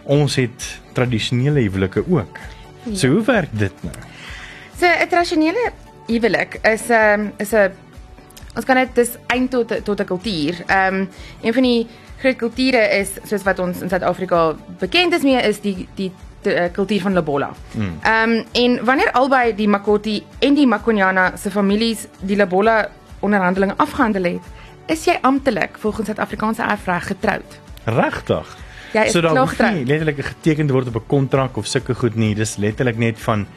Ons 0.03 0.35
het 0.35 0.67
tradisionele 0.93 1.59
huwelike 1.59 2.03
ook. 2.07 2.39
Ja. 2.83 2.95
So 2.95 3.07
hoe 3.09 3.23
werk 3.25 3.49
dit 3.51 3.83
nou? 3.83 3.95
So 4.79 4.85
'n 4.85 5.07
tradisionele 5.09 5.71
huwelik 6.07 6.59
is 6.61 6.87
'n 6.89 6.93
um, 6.93 6.99
ehm, 6.99 7.27
is 7.37 7.51
'n 7.53 7.71
ons 8.55 8.65
kan 8.65 8.75
dit 8.75 8.95
dis 8.95 9.17
eind 9.27 9.51
tot 9.51 9.85
tot 9.85 9.99
'n 9.99 10.05
kultuur. 10.05 10.63
Ehm 10.67 10.93
um, 10.93 11.09
een 11.41 11.53
van 11.53 11.63
die 11.63 11.87
groot 12.17 12.35
kulture 12.35 12.89
is 12.89 13.09
soos 13.27 13.43
wat 13.43 13.59
ons 13.59 13.81
in 13.81 13.89
Suid-Afrika 13.89 14.55
bekend 14.79 15.13
is 15.13 15.21
mee 15.21 15.41
is 15.41 15.59
die 15.61 15.87
die 15.95 16.11
uh, 16.45 16.65
kultuur 16.71 17.01
van 17.01 17.13
Lobola. 17.13 17.51
Hmm. 17.71 17.97
Ehm 18.01 18.29
um, 18.29 18.45
en 18.51 18.85
wanneer 18.85 19.11
albei 19.11 19.55
die 19.55 19.67
Makoti 19.67 20.23
en 20.39 20.53
die 20.53 20.67
Makonyana 20.67 21.31
se 21.37 21.51
families 21.51 22.07
die 22.21 22.37
Lobola 22.37 22.89
onderhandelinge 23.19 23.73
afgehandel 23.77 24.23
het, 24.23 24.53
is 24.85 25.05
jy 25.05 25.17
amptelik 25.21 25.77
volgens 25.81 26.05
Suid-Afrikaanse 26.05 26.61
erfreg 26.61 27.07
getroud. 27.07 27.59
Regtig? 27.85 28.57
Ja, 28.93 29.09
so 29.09 29.21
daar 29.21 29.37
hoef 29.37 29.59
nie 29.59 29.85
letterlik 29.85 30.21
geteken 30.23 30.71
word 30.71 30.87
op 30.87 30.95
'n 30.95 31.07
kontrak 31.07 31.57
of 31.57 31.65
sulke 31.65 31.93
goed 31.93 32.15
nie. 32.15 32.35
Dis 32.35 32.55
letterlik 32.55 32.97
net 32.97 33.19
van 33.19 33.47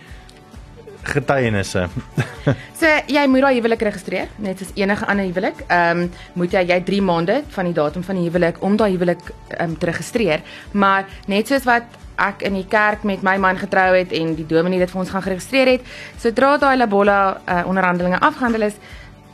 getuienisse. 1.03 1.87
so 2.81 2.87
jy 3.07 3.27
moet 3.27 3.41
daai 3.41 3.55
huwelik 3.59 3.83
registreer, 3.83 4.29
net 4.37 4.59
soos 4.59 4.73
enige 4.75 5.07
ander 5.07 5.25
huwelik. 5.25 5.63
Ehm 5.69 6.03
um, 6.03 6.11
moet 6.33 6.53
jy 6.53 6.65
jy 6.73 6.81
3 6.91 7.03
maande 7.03 7.43
van 7.55 7.65
die 7.65 7.75
datum 7.75 8.03
van 8.03 8.17
die 8.17 8.27
huwelik 8.29 8.63
om 8.63 8.77
daai 8.77 8.91
huwelik 8.91 9.23
ehm 9.49 9.71
um, 9.71 9.79
te 9.79 9.87
registreer, 9.87 10.43
maar 10.73 11.07
net 11.27 11.47
soos 11.47 11.65
wat 11.65 11.85
ek 12.19 12.43
in 12.43 12.55
die 12.59 12.67
kerk 12.67 13.03
met 13.03 13.23
my 13.23 13.37
man 13.39 13.59
getrou 13.59 13.95
het 13.95 14.13
en 14.13 14.35
die 14.35 14.47
dominee 14.47 14.79
dit 14.79 14.91
vir 14.91 15.01
ons 15.01 15.11
gaan 15.11 15.23
geregistreer 15.23 15.73
het, 15.77 15.91
sodra 16.19 16.57
daai 16.59 16.77
labola 16.77 17.19
uh, 17.47 17.63
onderhandelinge 17.67 18.21
afgehandel 18.21 18.69
is, 18.69 18.79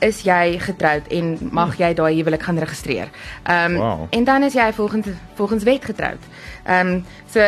is 0.05 0.23
jy 0.27 0.59
getroud 0.61 1.07
en 1.15 1.37
mag 1.55 1.77
jy 1.81 1.93
daai 1.97 2.15
huwelik 2.15 2.43
gaan 2.43 2.59
registreer. 2.59 3.13
Ehm 3.45 3.77
um, 3.77 3.79
wow. 3.81 4.07
en 4.11 4.25
dan 4.25 4.43
is 4.43 4.55
jy 4.55 4.73
volgens 4.73 5.07
volgens 5.35 5.65
wet 5.65 5.85
getroud. 5.85 6.21
Ehm 6.65 6.89
um, 6.89 7.05
so 7.27 7.41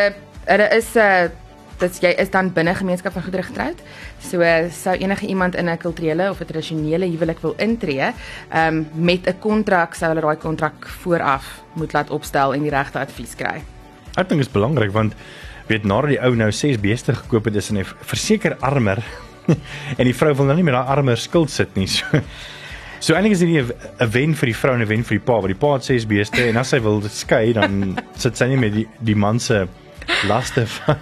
dit 0.45 0.71
is 0.71 0.93
'n 0.95 0.99
uh, 0.99 1.29
dit 1.77 1.99
jy 2.01 2.13
is 2.17 2.29
dan 2.33 2.49
binne 2.53 2.73
gemeenskap 2.75 3.13
van 3.13 3.23
goedere 3.23 3.43
getroud. 3.43 3.81
So 4.19 4.41
uh, 4.41 4.71
sou 4.71 4.95
enige 4.95 5.27
iemand 5.27 5.55
in 5.55 5.69
'n 5.69 5.77
kulturele 5.77 6.29
of 6.29 6.39
'n 6.39 6.45
tradisionele 6.45 7.05
huwelik 7.05 7.39
wil 7.39 7.53
intree, 7.57 8.13
ehm 8.49 8.67
um, 8.67 8.87
met 8.93 9.27
'n 9.27 9.39
kontrak 9.39 9.93
sou 9.93 10.09
hulle 10.09 10.21
daai 10.21 10.37
kontrak 10.37 10.87
vooraf 10.87 11.61
moet 11.73 11.93
laat 11.93 12.09
opstel 12.09 12.53
en 12.53 12.61
die 12.61 12.69
regte 12.71 12.99
advies 12.99 13.35
kry. 13.35 13.76
Ek 14.17 14.27
dink 14.29 14.41
dit 14.41 14.47
is 14.47 14.53
belangrik 14.53 14.91
want 14.95 15.15
weet 15.67 15.83
nadat 15.83 16.15
die 16.15 16.21
ou 16.23 16.35
nou 16.35 16.51
6 16.51 16.79
beeste 16.79 17.13
gekoop 17.13 17.49
het, 17.49 17.55
is 17.59 17.69
hy 17.69 17.83
verseker 17.83 18.57
armer 18.61 19.03
en 19.99 20.05
die 20.05 20.15
vrou 20.15 20.33
wil 20.33 20.47
nou 20.49 20.55
nie 20.59 20.67
met 20.67 20.75
haar 20.75 20.97
arme 20.97 21.15
skuld 21.15 21.51
sit 21.53 21.75
nie. 21.75 21.87
So 21.87 22.23
So 22.99 23.13
eintlik 23.13 23.35
is 23.35 23.39
dit 23.39 23.49
'n 23.49 24.09
wen 24.09 24.33
vir 24.35 24.47
die 24.49 24.55
vrou 24.57 24.73
en 24.73 24.81
'n 24.81 24.87
wen 24.87 25.03
vir 25.03 25.17
die 25.17 25.25
pa, 25.25 25.33
want 25.33 25.53
die 25.53 25.55
pa 25.55 25.73
het 25.73 25.83
ses 25.83 26.05
beeste 26.05 26.41
en 26.49 26.57
as 26.57 26.71
hy 26.71 26.79
wil 26.79 27.01
skei 27.01 27.53
dan 27.53 27.93
sit 28.23 28.37
sy 28.37 28.47
nie 28.47 28.57
met 28.57 28.73
die 28.73 28.87
die 28.99 29.15
man 29.15 29.39
se 29.39 29.67
laste 30.25 30.65
van 30.65 30.97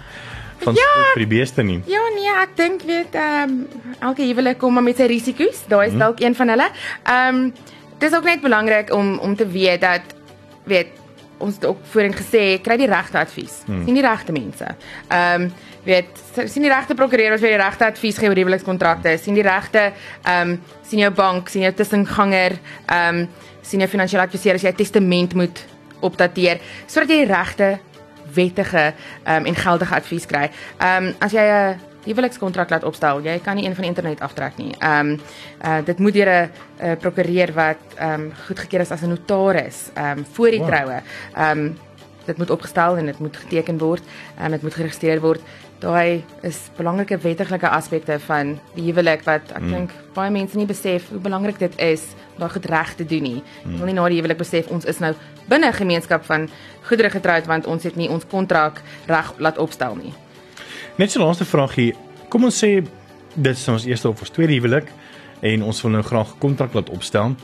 van 0.58 0.74
ja, 0.74 0.92
vir 1.14 1.24
die 1.24 1.30
beeste 1.36 1.62
nie. 1.62 1.80
Ja 1.86 2.02
nee, 2.14 2.28
ek 2.42 2.56
dink 2.56 2.82
weet 2.82 3.14
ehm 3.14 3.50
um, 3.50 3.66
elke 4.00 4.22
huwelik 4.22 4.58
kom 4.58 4.82
met 4.84 4.96
sy 4.96 5.06
risiko's. 5.06 5.64
Daai 5.68 5.86
is 5.86 5.92
hmm. 5.92 6.00
dalk 6.00 6.20
een 6.20 6.34
van 6.34 6.48
hulle. 6.48 6.68
Ehm 7.04 7.34
um, 7.36 7.52
dis 7.98 8.12
ook 8.12 8.24
net 8.24 8.40
belangrik 8.40 8.92
om 8.92 9.18
om 9.18 9.36
te 9.36 9.46
weet 9.48 9.80
dat 9.80 10.02
weet 10.64 10.88
ons 11.38 11.54
het 11.54 11.64
ook 11.68 11.78
voorheen 11.92 12.14
gesê 12.16 12.42
kry 12.62 12.76
die 12.80 12.88
regte 12.90 13.18
advies. 13.18 13.62
Hmm. 13.66 13.84
Sien 13.84 13.94
die 13.94 14.04
regte 14.04 14.32
mense. 14.32 14.74
Ehm 15.08 15.46
um, 15.46 15.52
weet 15.86 16.22
sien 16.34 16.64
die 16.64 16.70
regte 16.72 16.96
prokureur 16.98 17.30
wat 17.30 17.40
vir 17.40 17.52
die 17.54 17.62
regte 17.62 17.86
advies 17.86 18.16
gee 18.18 18.28
oor 18.28 18.38
huwelikskontrakte, 18.40 19.12
sien 19.22 19.36
die 19.38 19.46
regte 19.46 19.92
ehm 20.24 20.56
um, 20.56 20.60
sien 20.82 21.02
jou 21.04 21.10
bank, 21.14 21.48
sien 21.48 21.62
jou 21.62 21.72
tussenganger, 21.72 22.58
ehm 22.86 23.20
um, 23.22 23.28
sien 23.62 23.82
jou 23.82 23.90
finansiële 23.90 24.26
adviseur 24.26 24.54
as 24.54 24.62
jy 24.62 24.70
'n 24.70 24.82
testament 24.82 25.34
moet 25.34 25.64
opdateer 26.00 26.60
sodat 26.86 27.10
jy 27.10 27.24
die 27.24 27.32
regte 27.34 27.78
wettige 28.34 28.92
ehm 29.24 29.36
um, 29.36 29.46
en 29.46 29.54
geldige 29.54 29.94
advies 29.94 30.26
kry. 30.26 30.50
Ehm 30.78 31.06
um, 31.06 31.14
as 31.20 31.32
jy 31.32 31.44
'n 31.44 31.78
huwelikskontrak 32.12 32.70
laat 32.70 32.84
opstel, 32.84 33.20
jy 33.24 33.38
kan 33.44 33.56
nie 33.56 33.66
een 33.66 33.74
van 33.74 33.86
die 33.86 33.92
internet 33.92 34.20
aftrek 34.20 34.56
nie. 34.56 34.74
Ehm 34.78 35.16
um, 35.16 35.20
uh, 35.64 35.78
dit 35.84 35.98
moet 35.98 36.12
deur 36.12 36.30
'n 36.30 36.50
uh, 36.82 36.96
prokureur 37.00 37.52
wat 37.52 37.82
ehm 37.96 38.20
um, 38.20 38.32
goedgekeur 38.46 38.80
is 38.80 38.90
as 38.90 39.02
'n 39.02 39.08
notaris 39.08 39.90
ehm 39.94 40.18
um, 40.18 40.26
voor 40.32 40.50
die 40.50 40.60
wow. 40.60 40.68
troue. 40.68 41.02
Ehm 41.34 41.58
um, 41.58 41.78
dit 42.26 42.38
moet 42.38 42.50
opgestel 42.50 42.96
en 42.96 43.06
dit 43.06 43.18
moet 43.18 43.36
geteken 43.36 43.78
word 43.78 44.02
en 44.36 44.50
dit 44.50 44.62
moet 44.62 44.74
geregistreer 44.74 45.20
word 45.20 45.40
daai 45.78 46.24
is 46.42 46.70
belangrike 46.76 47.18
wettige 47.20 47.68
aspekte 47.68 48.18
van 48.26 48.56
die 48.74 48.86
huwelik 48.88 49.24
wat 49.26 49.52
ek 49.52 49.62
mm. 49.62 49.72
dink 49.72 49.94
baie 50.16 50.32
mense 50.32 50.56
nie 50.56 50.68
besef 50.68 51.10
hoe 51.12 51.20
belangrik 51.20 51.58
dit 51.60 51.78
is 51.84 52.08
om 52.34 52.44
daai 52.44 52.52
goed 52.52 52.68
reg 52.72 52.94
te 52.96 53.04
doen 53.04 53.22
nie. 53.22 53.42
Mm. 53.64 53.78
wil 53.78 53.86
nie 53.86 53.96
na 53.98 54.08
die 54.08 54.20
huwelik 54.20 54.40
besef 54.40 54.70
ons 54.72 54.88
is 54.88 55.00
nou 55.04 55.12
binne 55.48 55.68
'n 55.68 55.80
gemeenskap 55.80 56.24
van 56.24 56.48
goedere 56.88 57.10
getroud 57.10 57.46
want 57.46 57.66
ons 57.66 57.82
het 57.82 57.96
nie 57.96 58.08
ons 58.08 58.24
kontrak 58.26 58.82
reg 59.06 59.34
laat 59.38 59.58
opstel 59.58 59.96
nie. 59.96 60.14
Net 60.96 61.12
so 61.12 61.20
laaste 61.20 61.44
vraagie. 61.44 61.90
Kom 62.32 62.46
ons 62.48 62.56
sê 62.56 62.78
dit 62.80 63.52
is 63.52 63.64
ons 63.68 63.84
eerste 63.84 64.08
of 64.08 64.20
ons 64.24 64.30
tweede 64.32 64.54
huwelik 64.56 64.86
en 65.44 65.64
ons 65.68 65.80
wil 65.84 65.92
nou 65.92 66.00
graag 66.02 66.30
'n 66.32 66.38
kontrak 66.40 66.72
laat 66.72 66.88
opstel. 66.88 67.36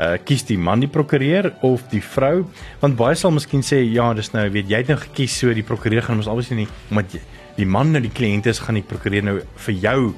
Uh 0.00 0.16
kies 0.24 0.44
die 0.44 0.56
man 0.56 0.80
die 0.80 0.88
prokureur 0.88 1.52
of 1.60 1.82
die 1.90 2.00
vrou? 2.00 2.46
Want 2.80 2.96
baie 2.96 3.14
sal 3.14 3.32
miskien 3.32 3.60
sê 3.60 3.84
ja, 3.92 4.14
dis 4.14 4.32
nou 4.32 4.48
weet 4.48 4.70
jy 4.70 4.76
het 4.76 4.88
nou 4.88 4.96
gekies 4.96 5.38
so 5.38 5.52
die 5.52 5.62
prokureur 5.62 6.02
gaan 6.02 6.16
ons 6.16 6.26
albei 6.26 6.56
nie 6.56 6.68
omdat 6.90 7.12
jy 7.12 7.20
die 7.56 7.66
man 7.66 7.92
nou 7.92 8.00
die 8.00 8.10
kliënt 8.10 8.46
is 8.46 8.58
gaan 8.58 8.74
die 8.74 8.88
prokureur 8.88 9.22
nou 9.22 9.40
vir 9.56 9.74
jou 9.74 10.14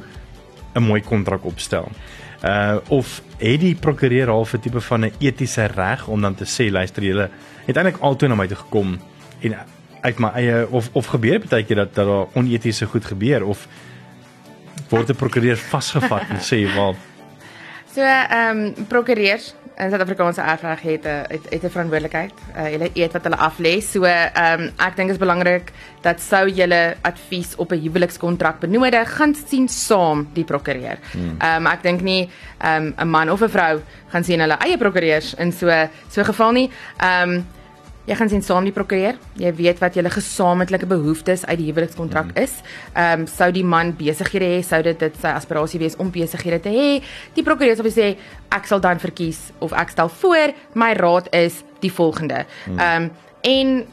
'n 0.76 0.82
mooi 0.82 1.00
kontrak 1.00 1.44
opstel. 1.44 1.90
Uh 2.44 2.78
of 2.88 3.22
het 3.38 3.60
die 3.60 3.74
prokureur 3.74 4.30
al 4.30 4.46
'n 4.46 4.60
tipe 4.60 4.80
van 4.80 5.04
'n 5.04 5.12
etiese 5.18 5.66
reg 5.66 6.06
om 6.08 6.20
dan 6.20 6.34
te 6.34 6.44
sê 6.44 6.70
luister 6.70 7.02
julle 7.02 7.28
het 7.66 7.76
eintlik 7.76 8.00
altoe 8.00 8.28
na 8.28 8.34
my 8.36 8.46
toe 8.46 8.56
gekom 8.56 8.98
en 9.40 9.54
uit 10.00 10.18
my 10.18 10.30
eie 10.34 10.66
of 10.70 10.90
of 10.92 11.06
gebeur 11.06 11.40
baie 11.48 11.64
keer 11.64 11.76
dat 11.76 11.94
dat 11.94 12.06
daar 12.06 12.26
onetiese 12.34 12.86
goed 12.86 13.04
gebeur 13.04 13.44
of 13.44 13.66
word 14.88 15.10
'n 15.10 15.14
prokureur 15.14 15.56
vasgevat 15.56 16.28
en 16.30 16.40
sê 16.40 16.64
wel 16.74 16.96
So 17.94 18.04
ehm 18.04 18.58
um, 18.58 18.86
prokureurs 18.86 19.54
in 19.78 19.90
Suid-Afrikaanse 19.90 20.40
erfreg 20.40 20.80
het 20.80 21.04
'n 21.04 21.24
het, 21.28 21.44
het 21.50 21.62
'n 21.64 21.70
verantwoordelikheid. 21.70 22.32
Uh, 22.56 22.62
hulle 22.62 22.90
eet 22.92 23.12
wat 23.12 23.22
hulle 23.22 23.36
aflê. 23.36 23.80
So 23.80 24.02
ehm 24.04 24.60
um, 24.60 24.72
ek 24.76 24.96
dink 24.96 25.08
dit 25.08 25.10
is 25.10 25.18
belangrik 25.26 25.72
dat 26.00 26.20
sou 26.20 26.48
julle 26.50 26.96
advies 27.00 27.56
op 27.56 27.72
'n 27.72 27.80
huwelikskontrak 27.80 28.58
benodig, 28.58 29.16
gaan 29.16 29.34
sien 29.46 29.68
saam 29.68 30.28
die 30.32 30.44
prokureur. 30.44 30.98
Hmm. 31.12 31.34
Ehm 31.38 31.66
um, 31.66 31.66
ek 31.66 31.82
dink 31.82 32.00
nie 32.00 32.30
ehm 32.58 32.86
um, 32.86 32.94
'n 32.96 33.10
man 33.10 33.30
of 33.30 33.40
'n 33.42 33.48
vrou 33.48 33.80
gaan 34.08 34.24
sien 34.24 34.40
hulle 34.40 34.58
eie 34.58 34.78
prokureurs 34.78 35.34
in 35.34 35.52
so 35.52 35.88
so 36.08 36.22
geval 36.24 36.52
nie. 36.52 36.70
Ehm 36.96 37.30
um, 37.30 37.46
jy 38.08 38.16
gaan 38.16 38.30
sien 38.32 38.42
saam 38.44 38.64
die 38.64 38.72
prokureur. 38.72 39.18
Jy 39.38 39.50
weet 39.58 39.80
wat 39.82 39.96
julle 39.98 40.10
gesamentlike 40.12 40.88
behoeftes 40.88 41.44
uit 41.46 41.58
die 41.60 41.68
huwelikskontrak 41.68 42.32
mm. 42.32 42.40
is. 42.40 42.56
Ehm 42.94 43.24
um, 43.24 43.26
sou 43.28 43.50
die 43.52 43.64
man 43.64 43.92
besighede 43.98 44.48
hê, 44.54 44.62
sou 44.64 44.80
dit 44.82 44.98
dit 44.98 45.20
sy 45.20 45.34
aspirasie 45.36 45.80
wees 45.82 45.98
om 46.00 46.10
besighede 46.14 46.60
te 46.64 46.72
hê. 46.72 46.88
Die 47.36 47.44
prokureur 47.46 47.76
sal 47.76 47.90
sê 47.92 48.08
ek 48.54 48.66
sal 48.70 48.80
dan 48.84 49.02
verkies 49.02 49.50
of 49.64 49.76
ek 49.76 49.92
stel 49.92 50.08
voor, 50.22 50.54
my 50.74 50.94
raad 50.96 51.28
is 51.36 51.62
die 51.84 51.92
volgende. 51.92 52.44
Mm. 52.66 52.78
Ehm 52.78 53.02
mm. 53.02 53.10
um, 53.10 53.26
en 53.48 53.86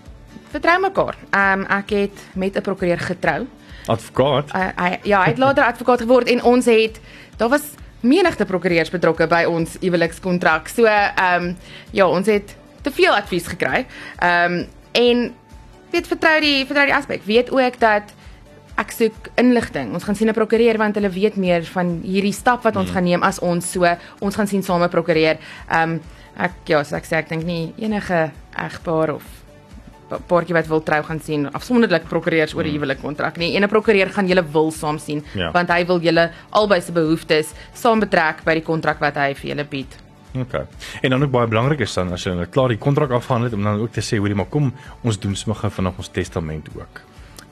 vertrou 0.56 0.80
mekaar. 0.88 1.20
Ehm 1.30 1.66
um, 1.66 1.70
ek 1.80 1.96
het 2.00 2.26
met 2.34 2.56
'n 2.56 2.62
prokureur 2.62 3.00
getrou. 3.00 3.48
Advokaat? 3.86 4.56
Uh, 4.56 4.70
hy, 4.76 5.00
ja, 5.04 5.24
hy 5.24 5.30
het 5.36 5.38
later 5.38 5.64
advokaat 5.72 6.02
geword 6.02 6.28
en 6.28 6.44
ons 6.44 6.66
het 6.66 7.00
daar 7.38 7.50
was 7.50 7.76
menigte 8.00 8.46
prokureurs 8.46 8.90
betrokke 8.90 9.28
by 9.28 9.44
ons 9.50 9.78
huwelikskontrak. 9.82 10.68
So 10.68 10.86
ehm 10.86 11.44
um, 11.44 11.58
ja, 11.92 12.08
ons 12.08 12.28
het 12.28 12.56
te 12.86 12.94
veel 12.94 13.16
advies 13.16 13.50
gekry. 13.54 13.86
Ehm 14.20 14.60
um, 14.60 14.68
en 14.96 15.26
weet 15.92 16.08
vertrou 16.08 16.38
die 16.40 16.64
vertrou 16.68 16.86
die 16.88 16.96
aspek. 16.96 17.26
Weet 17.28 17.52
ook 17.52 17.80
dat 17.82 18.14
ek 18.80 18.92
soek 18.92 19.30
inligting. 19.40 19.94
Ons 19.96 20.04
gaan 20.04 20.16
sien 20.16 20.30
'n 20.30 20.36
prokureur 20.36 20.78
want 20.78 20.96
hulle 20.96 21.10
weet 21.10 21.36
meer 21.36 21.64
van 21.64 22.02
hierdie 22.04 22.34
stap 22.34 22.64
wat 22.64 22.76
ons 22.76 22.90
hmm. 22.90 22.96
gaan 22.96 23.04
neem 23.04 23.24
as 23.24 23.40
ons 23.40 23.72
so 23.72 23.88
ons 24.20 24.36
gaan 24.36 24.48
sien 24.48 24.64
same 24.64 24.88
prokureur. 24.88 25.40
Ehm 25.70 25.96
um, 25.96 26.02
ek 26.36 26.52
ja, 26.68 26.84
so 26.84 26.96
ek 26.96 27.06
sê 27.08 27.16
ek 27.16 27.30
dink 27.30 27.46
nie 27.48 27.74
enige 27.80 28.32
egpaar 28.52 29.16
of 29.16 29.24
paartjie 30.28 30.54
wat 30.54 30.68
wil 30.68 30.84
trou 30.84 31.02
gaan 31.04 31.20
sien 31.20 31.48
afsonderlik 31.50 32.08
prokureurs 32.10 32.54
oor 32.54 32.64
'n 32.64 32.68
hmm. 32.68 32.76
huwelik 32.76 33.02
kontrak 33.02 33.38
nie. 33.38 33.56
En 33.56 33.64
'n 33.64 33.70
prokureur 33.70 34.10
gaan 34.10 34.28
julle 34.28 34.44
wil 34.52 34.72
saam 34.72 35.00
sien 35.00 35.24
ja. 35.34 35.52
want 35.52 35.70
hy 35.70 35.86
wil 35.86 36.00
julle 36.00 36.32
albei 36.50 36.82
se 36.82 36.92
behoeftes 36.92 37.54
saam 37.74 38.00
betrek 38.00 38.44
by 38.44 38.54
die 38.54 38.68
kontrak 38.72 39.00
wat 39.00 39.16
hy 39.16 39.34
vir 39.34 39.50
julle 39.50 39.66
bied. 39.66 40.05
OK. 40.36 40.54
En 41.02 41.10
dan 41.10 41.24
ook 41.24 41.32
baie 41.32 41.48
belangrik 41.48 41.80
is 41.80 41.94
dan 41.94 42.12
as 42.12 42.24
jy 42.24 42.36
nou 42.36 42.46
klaar 42.46 42.74
die 42.74 42.78
kontrak 42.78 43.12
afhandel 43.12 43.50
het 43.50 43.58
om 43.58 43.64
dan 43.64 43.80
ook 43.80 43.92
te 43.92 44.02
sê 44.02 44.18
hoorie 44.18 44.36
maar 44.36 44.52
kom 44.52 44.74
ons 45.02 45.20
doen 45.20 45.36
sommer 45.36 45.72
vanaand 45.72 45.98
ons 45.98 46.10
testament 46.10 46.70
ook 46.76 47.02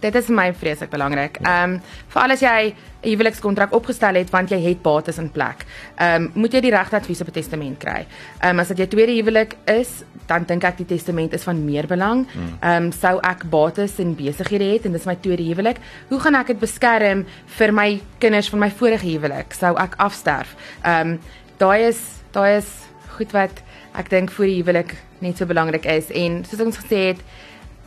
dit 0.03 0.15
is 0.19 0.29
my 0.31 0.49
vreeslik 0.53 0.91
belangrik. 0.91 1.39
Ehm 1.43 1.77
um, 1.77 1.81
vir 2.13 2.21
al 2.21 2.35
as 2.35 2.41
jy 2.43 2.59
'n 3.03 3.09
huwelikskontrak 3.09 3.73
opgestel 3.73 4.15
het 4.15 4.29
want 4.29 4.49
jy 4.49 4.59
het 4.59 4.81
bates 4.81 5.17
in 5.17 5.29
plek. 5.31 5.65
Ehm 5.95 6.23
um, 6.23 6.31
moet 6.33 6.53
jy 6.53 6.61
die 6.61 6.71
regte 6.75 6.95
advies 6.95 7.21
op 7.21 7.27
'n 7.27 7.31
testament 7.39 7.77
kry. 7.79 8.05
Ehm 8.39 8.49
um, 8.49 8.59
as 8.59 8.67
dit 8.67 8.77
jou 8.77 8.87
tweede 8.87 9.11
huwelik 9.11 9.55
is, 9.65 10.03
dan 10.27 10.43
dink 10.47 10.63
ek 10.63 10.77
die 10.77 10.85
testament 10.85 11.33
is 11.33 11.43
van 11.43 11.65
meer 11.65 11.87
belang. 11.87 12.27
Hmm. 12.31 12.57
Ehm 12.61 12.83
um, 12.83 12.91
sou 12.91 13.19
ek 13.19 13.49
bates 13.49 13.99
en 13.99 14.15
besighede 14.15 14.73
het 14.73 14.85
en 14.85 14.91
dis 14.91 15.05
my 15.05 15.15
tweede 15.15 15.43
huwelik, 15.43 15.77
hoe 16.09 16.19
gaan 16.19 16.35
ek 16.35 16.47
dit 16.47 16.59
beskerm 16.59 17.25
vir 17.45 17.73
my 17.73 18.01
kinders 18.19 18.49
van 18.49 18.59
my 18.59 18.69
vorige 18.69 19.07
huwelik? 19.07 19.53
Sou 19.53 19.75
ek 19.77 19.95
afsterf? 19.97 20.55
Ehm 20.83 21.07
um, 21.07 21.19
daai 21.57 21.87
is 21.87 22.22
daai 22.33 22.57
is 22.57 22.69
goed 23.17 23.31
wat 23.31 23.63
ek 23.93 24.09
dink 24.09 24.31
vir 24.31 24.49
die 24.49 24.59
huwelik 24.61 24.95
net 25.21 25.37
so 25.37 25.45
belangrik 25.45 25.85
is 25.85 26.09
en 26.11 26.43
soos 26.45 26.61
ons 26.65 26.79
gesê 26.81 27.13
het 27.13 27.21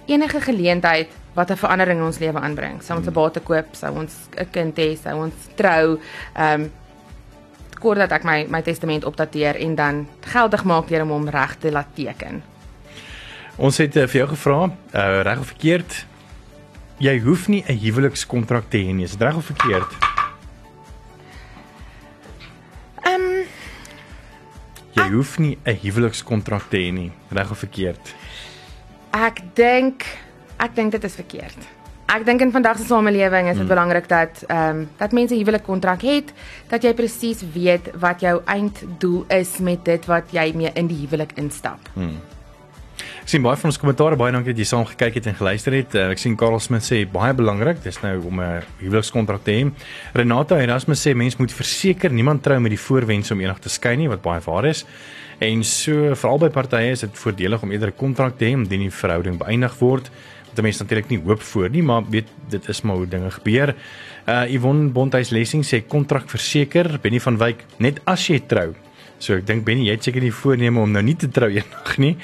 enige 0.06 0.40
geleentheid 0.40 1.10
wat 1.34 1.50
'n 1.50 1.56
verandering 1.56 1.98
in 1.98 2.06
ons 2.06 2.18
lewe 2.18 2.40
aanbring. 2.40 2.82
Sou 2.82 2.98
ons 2.98 3.06
'n 3.06 3.12
bate 3.12 3.40
koop, 3.40 3.66
sou 3.72 3.92
ons 3.94 4.14
'n 4.38 4.50
kind 4.50 4.76
hê, 4.76 4.96
sou 4.96 5.22
ons 5.24 5.34
trou, 5.54 5.98
ehm 6.34 6.60
um, 6.62 6.70
kort 7.80 7.98
dat 7.98 8.12
ek 8.12 8.24
my 8.24 8.46
my 8.48 8.62
testament 8.62 9.04
opdateer 9.04 9.56
en 9.56 9.74
dan 9.74 10.06
geldig 10.20 10.64
maak 10.64 10.88
deur 10.88 11.06
hom 11.06 11.28
reg 11.28 11.56
te 11.58 11.70
laat 11.70 11.94
teken. 11.94 12.42
Ons 13.56 13.78
het 13.78 13.96
uh, 13.96 14.06
vir 14.06 14.20
jou 14.20 14.28
gevra, 14.28 14.70
uh, 14.94 15.22
reg 15.22 15.38
of 15.38 15.46
verkeerd? 15.46 16.06
Jy 16.98 17.20
hoef 17.20 17.48
nie 17.48 17.64
'n 17.68 17.78
huwelikskontrak 17.78 18.70
te 18.70 18.78
hê 18.78 18.94
nie, 18.94 19.04
is 19.04 19.16
dit 19.16 19.22
reg 19.22 19.36
of 19.36 19.44
verkeerd? 19.44 20.05
Jy 25.06 25.12
hoef 25.14 25.36
nie 25.38 25.54
'n 25.62 25.76
huwelikskontrak 25.82 26.64
te 26.68 26.78
hê 26.82 26.90
nie, 26.90 27.12
reg 27.30 27.50
of 27.50 27.58
verkeerd? 27.58 28.14
Ek 29.14 29.38
dink 29.54 30.02
ek 30.58 30.74
dink 30.74 30.90
dit 30.90 31.04
is 31.04 31.14
verkeerd. 31.14 31.58
Ek 32.10 32.24
dink 32.26 32.40
in 32.40 32.50
vandag 32.50 32.78
se 32.78 32.84
samelewing 32.84 33.46
is 33.46 33.54
dit 33.54 33.58
hmm. 33.58 33.68
belangrik 33.68 34.08
dat 34.08 34.42
ehm 34.48 34.80
um, 34.80 34.88
dat 34.98 35.12
mense 35.12 35.34
huwelik 35.34 35.62
kontrak 35.62 36.02
het, 36.02 36.32
dat 36.68 36.82
jy 36.82 36.94
presies 36.94 37.44
weet 37.54 37.90
wat 37.94 38.20
jou 38.20 38.42
einddoel 38.44 39.24
is 39.28 39.58
met 39.58 39.84
dit 39.84 40.06
wat 40.06 40.24
jy 40.32 40.52
mee 40.54 40.72
in 40.74 40.86
die 40.86 40.98
huwelik 41.06 41.32
instap. 41.36 41.78
Hmm. 41.94 42.18
Ek 43.26 43.32
sien 43.32 43.42
baie 43.42 43.58
van 43.58 43.72
ons 43.72 43.78
kommentaare 43.82 44.14
baie 44.14 44.30
dankie 44.30 44.52
dat 44.54 44.60
jy 44.62 44.64
saam 44.70 44.84
gekyk 44.86 45.16
het 45.18 45.24
en 45.26 45.34
geluister 45.34 45.74
het. 45.74 45.94
Uh, 45.98 46.12
ek 46.14 46.20
sien 46.22 46.36
Karl 46.38 46.60
Smit 46.62 46.84
sê 46.86 47.00
baie 47.10 47.34
belangrik, 47.34 47.80
dis 47.82 47.96
nou 47.98 48.12
om 48.28 48.38
'n 48.38 48.62
huwelikskontrak 48.78 49.42
te 49.42 49.50
hê. 49.50 49.64
Renata 50.14 50.60
Erasmus 50.62 51.02
sê 51.02 51.12
mens 51.12 51.34
moet 51.36 51.50
verseker 51.50 52.12
niemand 52.14 52.44
trou 52.44 52.60
met 52.60 52.70
die 52.70 52.78
voorwens 52.78 53.32
om 53.32 53.40
eendag 53.40 53.58
te 53.58 53.68
skei 53.68 53.96
nie, 53.96 54.06
wat 54.06 54.22
baie 54.22 54.40
waar 54.46 54.66
is. 54.66 54.84
En 55.40 55.64
so 55.64 56.14
veral 56.14 56.38
by 56.38 56.50
partye 56.50 56.92
is 56.92 57.00
dit 57.00 57.18
voordelig 57.18 57.62
om 57.62 57.72
eerder 57.72 57.88
'n 57.88 57.98
kontrak 57.98 58.38
te 58.38 58.44
hê 58.44 58.52
indien 58.52 58.80
die 58.80 58.90
verhouding 58.90 59.38
beëindig 59.38 59.74
word. 59.80 60.08
Wat 60.54 60.62
mense 60.62 60.84
natuurlik 60.84 61.10
nie 61.10 61.18
hoop 61.18 61.42
voor 61.42 61.68
nie, 61.68 61.82
maar 61.82 62.04
weet 62.08 62.28
dit 62.48 62.68
is 62.68 62.82
maar 62.82 62.96
hoe 62.96 63.08
dinge 63.08 63.30
gebeur. 63.30 63.74
Uh 64.28 64.46
Yvonne 64.54 64.90
Bonthuis 64.90 65.30
Lessing 65.30 65.64
sê 65.64 65.84
kontrak 65.84 66.30
verseker, 66.30 67.00
Benny 67.02 67.18
van 67.18 67.36
Wyk, 67.38 67.64
net 67.78 68.00
as 68.04 68.28
jy 68.28 68.38
trou. 68.46 68.85
So 69.18 69.34
ek 69.34 69.46
dink 69.46 69.64
Benny, 69.64 69.86
jy 69.88 69.96
het 69.96 70.04
seker 70.04 70.22
nie 70.22 70.34
voorneme 70.34 70.80
om 70.80 70.92
nou 70.92 71.02
nie 71.02 71.16
te 71.16 71.28
trou 71.28 71.48
eendag 71.58 71.98
nie. 71.98 72.16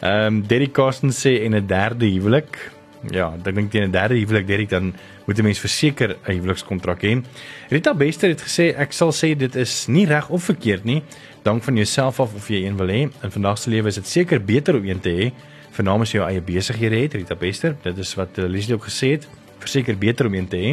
Ehm 0.00 0.26
um, 0.26 0.42
Derrick 0.46 0.72
Carson 0.72 1.10
sê 1.10 1.42
en 1.44 1.54
'n 1.54 1.66
derde 1.66 2.06
huwelik. 2.06 2.72
Ja, 3.10 3.34
ek 3.34 3.54
dink 3.54 3.70
teen 3.70 3.88
'n 3.88 3.92
derde 3.92 4.14
huwelik 4.14 4.46
Derrick 4.46 4.70
dan 4.70 4.94
moet 5.26 5.38
'n 5.38 5.42
mens 5.42 5.58
verseker 5.58 6.16
'n 6.16 6.32
huwelikskontrak 6.32 7.02
hê. 7.02 7.22
Rita 7.70 7.94
Bester 7.94 8.28
het 8.28 8.42
gesê 8.42 8.74
ek 8.76 8.92
sal 8.92 9.12
sê 9.12 9.36
dit 9.36 9.54
is 9.56 9.86
nie 9.86 10.06
reg 10.06 10.28
of 10.28 10.42
verkeerd 10.44 10.84
nie 10.84 11.02
dank 11.46 11.62
van 11.62 11.76
jouself 11.78 12.20
af 12.20 12.34
of 12.34 12.48
jy 12.50 12.64
een 12.66 12.76
wil 12.76 12.90
hê. 12.90 13.06
In 13.22 13.30
vandag 13.30 13.58
se 13.58 13.70
lewe 13.70 13.88
is 13.88 14.00
dit 14.00 14.06
seker 14.06 14.42
beter 14.42 14.76
om 14.78 14.84
een 14.84 15.00
te 15.00 15.12
hê 15.14 15.30
vir 15.76 15.84
namens 15.84 16.12
jou 16.14 16.24
eie 16.24 16.40
besighede 16.40 16.98
het, 17.02 17.14
Rita 17.14 17.36
Bester. 17.38 17.76
Dit 17.82 17.98
is 18.02 18.14
wat 18.18 18.38
uh, 18.38 18.48
Leslie 18.48 18.74
ook 18.74 18.88
gesê 18.88 19.12
het. 19.14 19.28
Verseker 19.62 19.98
beter 19.98 20.26
om 20.26 20.34
een 20.34 20.48
te 20.48 20.56
hê. 20.56 20.72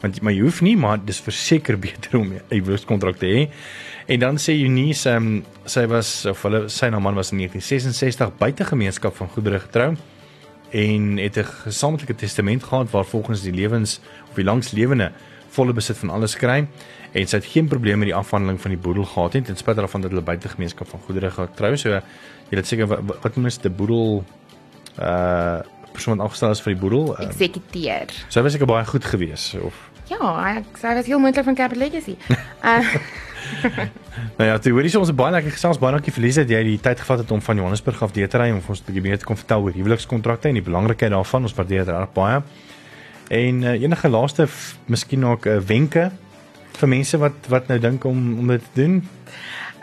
Want 0.00 0.20
maar 0.20 0.32
jy 0.32 0.42
hoef 0.42 0.60
nie, 0.60 0.76
maar 0.76 1.00
dis 1.04 1.20
verseker 1.20 1.78
beter 1.86 2.18
om 2.18 2.32
'n 2.32 2.42
huwelikskontrak 2.48 3.16
te 3.18 3.26
hê. 3.26 3.48
En 4.06 4.18
dan 4.18 4.36
sê 4.36 4.54
Eunice, 4.54 5.10
um, 5.10 5.44
sy 5.64 5.86
was 5.86 6.26
of 6.26 6.42
hulle 6.42 6.68
sy 6.68 6.88
nou 6.88 7.00
man 7.00 7.14
was 7.14 7.32
in 7.32 7.38
1966 7.38 8.36
buite 8.38 8.64
gemeenskap 8.64 9.16
van 9.16 9.28
goedere 9.28 9.60
getrou 9.60 9.96
en 10.70 11.16
het 11.16 11.36
'n 11.36 11.44
gesamentlike 11.44 12.14
testament 12.14 12.64
gehad 12.64 12.90
waar 12.90 13.04
volgens 13.04 13.42
die 13.42 13.52
lewens 13.52 14.00
of 14.28 14.34
die 14.34 14.44
langslewende 14.44 15.12
volle 15.48 15.72
besit 15.72 15.96
van 15.98 16.10
alles 16.10 16.36
kry 16.36 16.66
en 17.12 17.26
sy 17.26 17.36
het 17.36 17.44
geen 17.44 17.68
probleme 17.68 17.96
met 17.96 18.08
die 18.08 18.14
afhandeling 18.14 18.60
van 18.60 18.70
die 18.70 18.80
boedel 18.80 19.04
gehad 19.04 19.32
nie 19.32 19.42
ten 19.42 19.56
spyte 19.56 19.80
daarvan 19.80 20.00
dat 20.00 20.10
hulle 20.10 20.22
buite 20.22 20.48
gemeenskap 20.48 20.88
van 20.88 21.00
goedere 21.00 21.30
getrou 21.30 21.76
so 21.76 21.88
jy 21.88 22.56
het 22.56 22.66
seker 22.66 22.86
wat, 22.86 23.00
wat 23.22 23.36
noem 23.36 23.46
jy 23.46 23.56
die 23.62 23.70
boedel 23.70 24.24
uh 24.98 25.60
persoon 25.92 26.20
afgestel 26.20 26.50
is 26.50 26.60
vir 26.64 26.74
die 26.74 26.80
boedel 26.80 27.14
uh, 27.14 27.26
eksekuteer 27.26 28.12
sy 28.28 28.44
was 28.44 28.52
seker 28.56 28.70
baie 28.70 28.84
goed 28.84 29.04
gewees 29.04 29.54
of 29.62 29.74
ja 30.08 30.34
ek 30.56 30.78
sê 30.80 30.94
dit 30.96 31.04
is 31.04 31.10
heel 31.12 31.20
moontlik 31.22 31.44
van 31.44 31.56
Capital 31.58 31.84
Legacy. 31.84 32.16
Uh, 32.64 32.80
nou 34.38 34.46
ja, 34.48 34.56
toe 34.58 34.72
hoorie 34.72 34.90
so 34.92 35.02
ons 35.02 35.12
baie 35.16 35.32
lekker 35.34 35.54
gesels 35.54 35.80
baie 35.80 35.94
dankie 35.94 36.14
vir 36.14 36.24
Lise 36.24 36.44
dat 36.44 36.54
jy 36.56 36.62
die 36.70 36.78
tyd 36.84 37.02
gevat 37.02 37.22
het 37.24 37.34
om 37.34 37.42
van 37.44 37.60
Johannesburg 37.60 38.00
af 38.06 38.14
deur 38.16 38.30
te 38.30 38.40
ry 38.40 38.48
om 38.54 38.62
ons 38.62 38.80
'n 38.80 38.88
bietjie 38.88 39.04
meer 39.04 39.20
te 39.20 39.28
kom 39.28 39.38
vertel 39.38 39.66
oor 39.66 39.76
huwelikskontrakte 39.76 40.48
en 40.48 40.58
die 40.60 40.64
belangrikheid 40.64 41.12
daarvan. 41.12 41.48
Ons 41.48 41.54
waardeer 41.54 41.84
dit 41.84 41.94
reg 41.94 42.12
baie. 42.16 42.42
En 43.28 43.62
uh, 43.62 43.76
enige 43.82 44.08
laaste 44.08 44.48
miskien 44.86 45.24
ook 45.24 45.46
'n 45.46 45.60
uh, 45.60 45.60
wenke 45.60 46.10
vir 46.78 46.88
mense 46.88 47.18
wat 47.18 47.48
wat 47.48 47.68
nou 47.68 47.78
dink 47.78 48.04
om 48.04 48.38
om 48.38 48.46
dit 48.46 48.62
te 48.72 48.82
doen? 48.82 49.08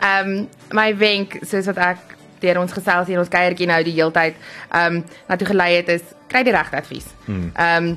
Ehm 0.00 0.28
um, 0.28 0.48
my 0.72 0.96
wenk 0.96 1.38
soos 1.42 1.66
wat 1.66 1.76
ek 1.76 2.15
deur 2.40 2.60
ons 2.60 2.72
gesels 2.72 3.06
hier 3.06 3.18
ons 3.18 3.28
kuiertjie 3.32 3.66
nou 3.66 3.82
die 3.84 3.96
heeltyd 3.98 4.34
ehm 4.70 5.00
um, 5.00 5.04
na 5.28 5.36
toe 5.36 5.48
gelei 5.48 5.76
het 5.76 5.88
is 5.88 6.02
kry 6.28 6.42
die 6.46 6.54
regte 6.54 6.76
advies. 6.76 7.06
Hmm. 7.26 7.50
Ehm 7.54 7.88
um, 7.92 7.96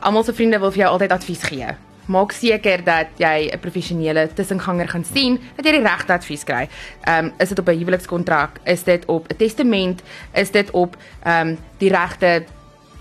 almal 0.00 0.24
se 0.24 0.32
vriende 0.32 0.58
wil 0.62 0.70
vir 0.70 0.84
jou 0.84 0.90
altyd 0.92 1.12
advies 1.12 1.42
gee. 1.42 1.74
Maak 2.08 2.32
seker 2.32 2.84
dat 2.84 3.18
jy 3.20 3.50
'n 3.52 3.58
professionele 3.60 4.28
tussenganger 4.34 4.88
gaan 4.88 5.04
sien 5.04 5.40
dat 5.56 5.64
jy 5.64 5.72
die 5.72 5.88
regte 5.88 6.12
advies 6.12 6.44
kry. 6.44 6.68
Ehm 7.04 7.24
um, 7.24 7.32
is 7.38 7.48
dit 7.48 7.58
op 7.58 7.68
'n 7.68 7.78
huwelikskontrak? 7.78 8.60
Is 8.64 8.82
dit 8.84 9.04
op 9.06 9.28
'n 9.28 9.36
testament? 9.36 10.02
Is 10.32 10.50
dit 10.50 10.70
op 10.70 10.96
ehm 11.22 11.48
um, 11.48 11.58
die 11.78 11.90
regte 11.90 12.44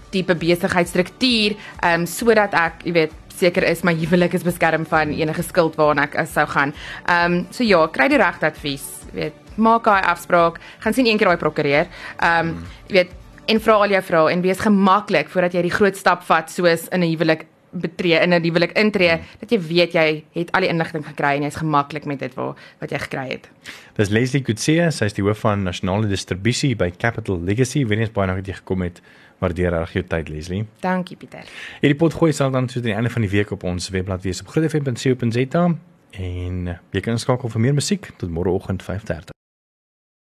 tipe 0.09 0.35
besigheidsstruktuur? 0.35 1.55
Ehm 1.79 1.99
um, 1.99 2.05
sodat 2.05 2.53
ek, 2.53 2.73
jy 2.83 2.91
weet, 2.91 3.11
seker 3.37 3.63
is 3.63 3.83
my 3.83 3.93
huwelik 3.93 4.33
is 4.33 4.43
beskerm 4.43 4.85
van 4.85 5.13
enige 5.13 5.43
skuld 5.43 5.75
waarna 5.75 6.07
ek 6.09 6.27
sou 6.27 6.47
gaan. 6.47 6.73
Ehm 7.05 7.33
um, 7.33 7.47
so 7.51 7.63
ja, 7.63 7.87
kry 7.87 8.07
die 8.07 8.17
regte 8.17 8.45
advies, 8.45 8.85
weet, 9.13 9.33
maak 9.57 9.83
daai 9.83 10.01
afspraak, 10.01 10.59
gaan 10.79 10.93
sien 10.93 11.07
een 11.07 11.17
keer 11.17 11.27
daai 11.27 11.41
prokureur. 11.41 11.87
Ehm 12.17 12.47
um, 12.47 12.65
jy 12.87 13.01
weet, 13.01 13.11
en 13.47 13.61
vra 13.63 13.73
al 13.73 13.93
jou 13.95 14.01
vrae 14.03 14.31
en 14.31 14.41
wees 14.43 14.59
gemaklik 14.59 15.29
voordat 15.31 15.53
jy 15.55 15.61
die 15.67 15.75
groot 15.75 15.95
stap 15.95 16.25
vat 16.27 16.51
soos 16.51 16.87
in 16.91 17.03
'n 17.03 17.11
huwelik 17.11 17.45
betree 17.71 18.19
in 18.23 18.33
'n 18.33 18.43
huwelik 18.43 18.71
intree 18.71 19.19
dat 19.39 19.51
jy 19.51 19.59
weet 19.59 19.93
jy 19.93 20.23
het 20.33 20.51
al 20.51 20.61
die 20.61 20.69
inligting 20.69 21.05
gekry 21.05 21.35
en 21.35 21.43
jy's 21.43 21.55
gemaklik 21.55 22.05
met 22.05 22.19
dit 22.19 22.33
wat 22.33 22.57
wat 22.79 22.91
jy 22.91 22.97
gekry 22.97 23.27
het. 23.29 23.49
Dis 23.95 24.09
Leslie 24.09 24.41
Kutse, 24.41 24.91
sy 24.91 25.05
is 25.05 25.13
die 25.13 25.23
hoof 25.23 25.39
van 25.39 25.63
nasionale 25.63 26.07
distribusie 26.07 26.75
by 26.75 26.91
Capital 26.97 27.39
Legacy. 27.41 27.85
Wenes 27.85 28.11
baie 28.11 28.27
dankie 28.27 28.43
dat 28.43 28.55
jy 28.55 28.59
gekom 28.61 28.81
het. 28.81 29.01
Waardeer 29.39 29.69
reg 29.69 29.93
jou 29.93 30.03
tyd 30.03 30.29
Leslie. 30.29 30.65
Dankie 30.81 31.17
Pieter. 31.17 31.45
Hierdie 31.81 31.97
pot 31.97 32.13
gooi 32.13 32.31
sal 32.33 32.51
dan 32.51 32.69
so 32.69 32.79
teen 32.79 32.91
die 32.91 32.95
einde 32.95 33.09
van 33.09 33.21
die 33.21 33.29
week 33.29 33.51
op 33.51 33.63
ons 33.63 33.89
webblad 33.89 34.23
wees 34.23 34.41
op 34.41 34.47
grootfm.co.za 34.47 35.75
en 36.11 36.77
jy 36.91 37.01
kan 37.01 37.19
skakel 37.19 37.49
vir 37.49 37.61
meer 37.61 37.73
musiek 37.73 38.09
tot 38.17 38.29
môreoggend 38.29 38.83
5:30. 38.83 39.37